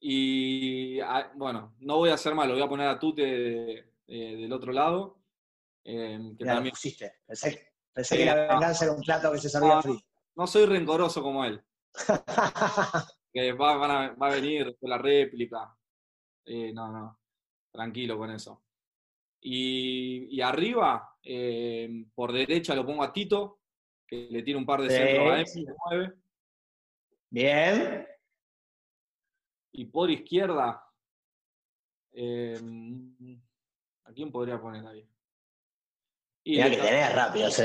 Y 0.00 0.98
ah, 1.00 1.30
bueno, 1.34 1.74
no 1.80 1.98
voy 1.98 2.10
a 2.10 2.14
hacer 2.14 2.34
mal, 2.34 2.48
lo 2.48 2.54
voy 2.54 2.62
a 2.62 2.68
poner 2.68 2.88
a 2.88 2.98
Tute 2.98 3.92
del 4.06 4.52
otro 4.52 4.72
lado. 4.72 5.20
Eh, 5.84 6.18
que 6.38 6.44
también... 6.44 6.74
Pensé, 7.92 8.16
que 8.16 8.24
la 8.24 8.46
venganza 8.46 8.84
era 8.84 8.94
un 8.94 9.02
plato 9.02 9.32
que 9.32 9.38
se 9.38 9.50
sabía 9.50 9.82
frío. 9.82 10.00
No 10.36 10.46
soy 10.46 10.64
rencoroso 10.64 11.22
como 11.22 11.44
él. 11.44 11.60
que 13.32 13.52
va, 13.52 14.14
a, 14.14 14.30
venir 14.30 14.76
con 14.80 14.90
la 14.90 14.98
réplica. 14.98 15.76
no, 16.46 16.92
no. 16.92 17.20
Tranquilo 17.72 18.16
con 18.16 18.30
eso. 18.30 18.62
Y, 19.42 20.40
arriba, 20.40 21.16
eh, 21.22 22.04
por 22.14 22.32
derecha 22.32 22.74
lo 22.74 22.84
pongo 22.84 23.02
a 23.02 23.12
Tito, 23.12 23.60
que 24.06 24.28
le 24.30 24.42
tiene 24.42 24.58
un 24.58 24.66
par 24.66 24.82
de 24.82 24.90
centros 24.90 25.30
a 25.30 25.94
él, 25.94 26.14
Bien. 27.30 28.06
Y 29.72 29.84
por 29.86 30.10
izquierda, 30.10 30.84
eh, 32.12 32.58
¿a 34.04 34.12
quién 34.12 34.30
podría 34.32 34.60
poner 34.60 34.86
ahí? 34.86 35.08
Y 36.44 36.56
que 36.56 36.76
tenés 36.76 37.14
rápido, 37.14 37.50
sí. 37.50 37.64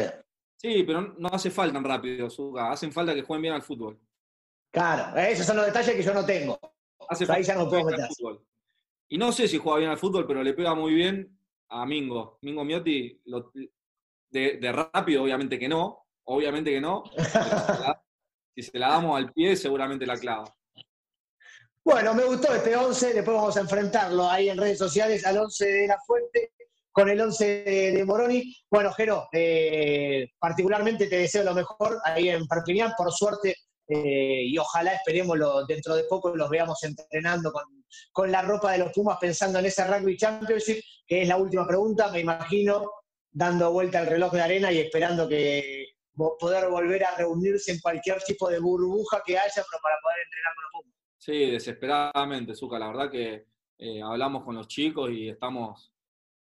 Sí, 0.58 0.84
pero 0.84 1.02
no 1.18 1.30
hace 1.30 1.52
falta 1.52 1.74
tan 1.74 1.84
rápido, 1.84 2.30
Zuka. 2.30 2.72
Hacen 2.72 2.92
falta 2.92 3.14
que 3.14 3.22
jueguen 3.22 3.44
bien 3.44 3.54
al 3.54 3.62
fútbol. 3.62 4.00
Claro, 4.72 5.18
esos 5.20 5.46
son 5.46 5.58
los 5.58 5.66
detalles 5.66 5.96
que 5.96 6.04
yo 6.04 6.14
no 6.14 6.26
tengo. 6.26 6.60
Hace 7.08 7.32
ahí 7.32 7.44
ya 7.44 7.56
no 7.56 7.70
puedo 7.70 7.86
meter. 7.86 8.08
Y 9.08 9.18
no 9.18 9.32
sé 9.32 9.48
si 9.48 9.58
juega 9.58 9.80
bien 9.80 9.92
al 9.92 9.98
fútbol, 9.98 10.26
pero 10.26 10.44
le 10.44 10.54
pega 10.54 10.74
muy 10.74 10.94
bien 10.94 11.38
a 11.70 11.86
Mingo. 11.86 12.40
Mingo 12.42 12.64
Miotti, 12.64 13.22
de, 14.30 14.72
rápido, 14.72 15.24
obviamente 15.24 15.60
que 15.60 15.70
no. 15.70 16.08
Obviamente 16.24 16.72
que 16.72 16.82
no. 16.82 17.04
si 18.56 18.64
se 18.64 18.80
la 18.80 18.90
damos 18.90 19.18
al 19.18 19.32
pie, 19.32 19.56
seguramente 19.56 20.06
la 20.06 20.18
clava. 20.18 20.46
Bueno, 21.86 22.16
me 22.16 22.24
gustó 22.24 22.52
este 22.56 22.76
11, 22.76 23.14
después 23.14 23.38
vamos 23.38 23.56
a 23.58 23.60
enfrentarlo 23.60 24.28
ahí 24.28 24.50
en 24.50 24.58
redes 24.58 24.80
sociales 24.80 25.24
al 25.24 25.38
11 25.38 25.66
de 25.68 25.88
La 25.88 26.00
Fuente 26.00 26.54
con 26.92 27.08
el 27.10 27.22
11 27.22 27.46
de, 27.94 28.04
Moroni. 28.04 28.58
Bueno, 28.72 28.92
Jero, 28.92 29.28
eh, 29.32 30.30
particularmente 30.40 31.06
te 31.06 31.20
deseo 31.20 31.44
lo 31.44 31.54
mejor 31.54 32.00
ahí 32.04 32.30
en 32.30 32.48
Perpignan, 32.48 32.94
por 32.98 33.12
suerte, 33.14 33.56
eh, 33.88 34.46
y 34.48 34.58
ojalá 34.58 34.96
esperemos 34.96 35.38
dentro 35.68 35.96
de 35.96 36.06
poco 36.06 36.36
los 36.36 36.50
veamos 36.50 36.82
entrenando 36.84 37.54
con, 38.12 38.32
la 38.32 38.42
ropa 38.42 38.72
de 38.72 38.80
los 38.80 38.92
Pumas 38.92 39.20
pensando 39.22 39.60
en 39.60 39.68
ese 39.68 39.86
Rugby 39.86 40.18
Championship, 40.18 40.82
que 41.06 41.22
es 41.22 41.28
la 41.28 41.38
última 41.38 41.68
pregunta, 41.68 42.10
me 42.12 42.22
imagino, 42.22 42.90
dando 43.32 43.72
vuelta 43.72 44.00
al 44.00 44.08
reloj 44.08 44.34
de 44.34 44.42
arena 44.42 44.72
y 44.72 44.80
esperando 44.80 45.28
que 45.28 45.90
poder 46.16 46.68
volver 46.68 47.04
a 47.04 47.16
reunirse 47.16 47.74
en 47.74 47.80
cualquier 47.80 48.24
tipo 48.24 48.50
de 48.50 48.58
burbuja 48.58 49.22
que 49.24 49.38
haya, 49.38 49.54
pero 49.54 49.82
para 49.84 49.98
poder 50.02 50.18
entrenar 50.26 50.56
con 50.56 50.64
los 50.64 50.72
Pumas. 50.72 50.95
Sí, 51.26 51.50
desesperadamente, 51.50 52.54
Zuka. 52.54 52.78
La 52.78 52.86
verdad 52.86 53.10
que 53.10 53.48
eh, 53.80 54.00
hablamos 54.00 54.44
con 54.44 54.54
los 54.54 54.68
chicos 54.68 55.10
y 55.10 55.28
estamos 55.28 55.92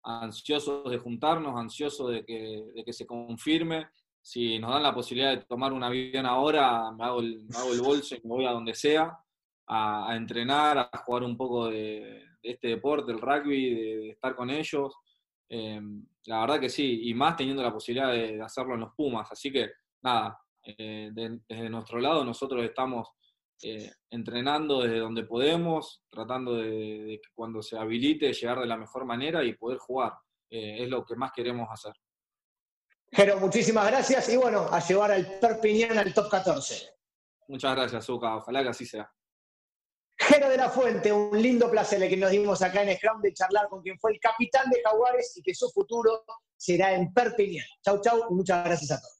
ansiosos 0.03 0.91
de 0.91 0.99
juntarnos, 0.99 1.59
ansiosos 1.59 2.11
de 2.11 2.23
que, 2.23 2.63
de 2.75 2.83
que 2.85 2.93
se 2.93 3.07
confirme. 3.07 3.87
Si 4.21 4.59
nos 4.59 4.69
dan 4.69 4.83
la 4.83 4.93
posibilidad 4.93 5.31
de 5.31 5.45
tomar 5.45 5.73
un 5.73 5.83
avión 5.83 6.27
ahora, 6.27 6.91
me 6.91 7.05
hago 7.05 7.21
el, 7.21 7.47
hago 7.55 7.73
el 7.73 7.81
bolso 7.81 8.17
y 8.17 8.21
me 8.21 8.29
voy 8.35 8.45
a 8.45 8.51
donde 8.51 8.75
sea 8.75 9.17
a, 9.65 10.15
entrenar, 10.15 10.77
a 10.77 10.97
jugar 10.99 11.23
un 11.23 11.35
poco 11.35 11.69
de, 11.69 12.23
este 12.43 12.67
deporte, 12.67 13.11
el 13.11 13.19
rugby, 13.19 13.73
de, 13.73 14.09
estar 14.11 14.35
con 14.35 14.51
ellos. 14.51 14.95
Eh, 15.49 15.81
la 16.27 16.41
verdad 16.41 16.59
que 16.59 16.69
sí, 16.69 17.09
y 17.09 17.15
más 17.15 17.35
teniendo 17.35 17.63
la 17.63 17.73
posibilidad 17.73 18.11
de, 18.11 18.39
hacerlo 18.43 18.75
en 18.75 18.81
los 18.81 18.93
Pumas. 18.93 19.27
Así 19.31 19.51
que 19.51 19.71
nada, 20.03 20.39
eh, 20.61 21.09
desde 21.11 21.67
nuestro 21.67 21.99
lado 21.99 22.23
nosotros 22.23 22.63
estamos 22.63 23.07
eh, 23.61 23.91
entrenando 24.11 24.81
desde 24.81 24.99
donde 24.99 25.23
podemos, 25.23 26.03
tratando 26.09 26.55
de, 26.55 27.19
que 27.21 27.29
cuando 27.33 27.61
se 27.61 27.77
habilite 27.77 28.31
llegar 28.33 28.59
de 28.59 28.67
la 28.67 28.77
mejor 28.77 29.05
manera 29.05 29.43
y 29.43 29.55
poder 29.55 29.79
jugar. 29.79 30.13
Eh, 30.49 30.83
es 30.83 30.89
lo 30.89 31.03
que 31.03 31.15
más 31.15 31.31
queremos 31.33 31.67
hacer. 31.69 31.93
Jero, 33.11 33.39
muchísimas 33.39 33.87
gracias 33.87 34.29
y 34.29 34.37
bueno, 34.37 34.67
a 34.69 34.79
llevar 34.79 35.11
al 35.11 35.39
Perpiñán 35.39 35.97
al 35.97 36.13
top 36.13 36.29
14. 36.29 36.89
Muchas 37.47 37.75
gracias, 37.75 38.05
Zuka. 38.05 38.35
Ojalá 38.35 38.63
que 38.63 38.69
así 38.69 38.85
sea. 38.85 39.09
Jero 40.19 40.49
de 40.49 40.57
la 40.57 40.69
Fuente, 40.69 41.11
un 41.11 41.41
lindo 41.41 41.69
placer 41.69 42.01
el 42.01 42.09
que 42.09 42.17
nos 42.17 42.31
dimos 42.31 42.61
acá 42.61 42.81
en 42.83 42.97
Scrum 42.97 43.21
de 43.21 43.33
charlar 43.33 43.69
con 43.69 43.81
quien 43.81 43.99
fue 43.99 44.13
el 44.13 44.19
capitán 44.19 44.69
de 44.69 44.81
Jaguares 44.83 45.37
y 45.37 45.41
que 45.41 45.53
su 45.53 45.69
futuro 45.69 46.23
será 46.55 46.93
en 46.93 47.13
Perpiñán. 47.13 47.65
Chau, 47.83 48.01
chau 48.01 48.23
y 48.29 48.33
muchas 48.33 48.65
gracias 48.65 48.91
a 48.91 49.01
todos. 49.01 49.16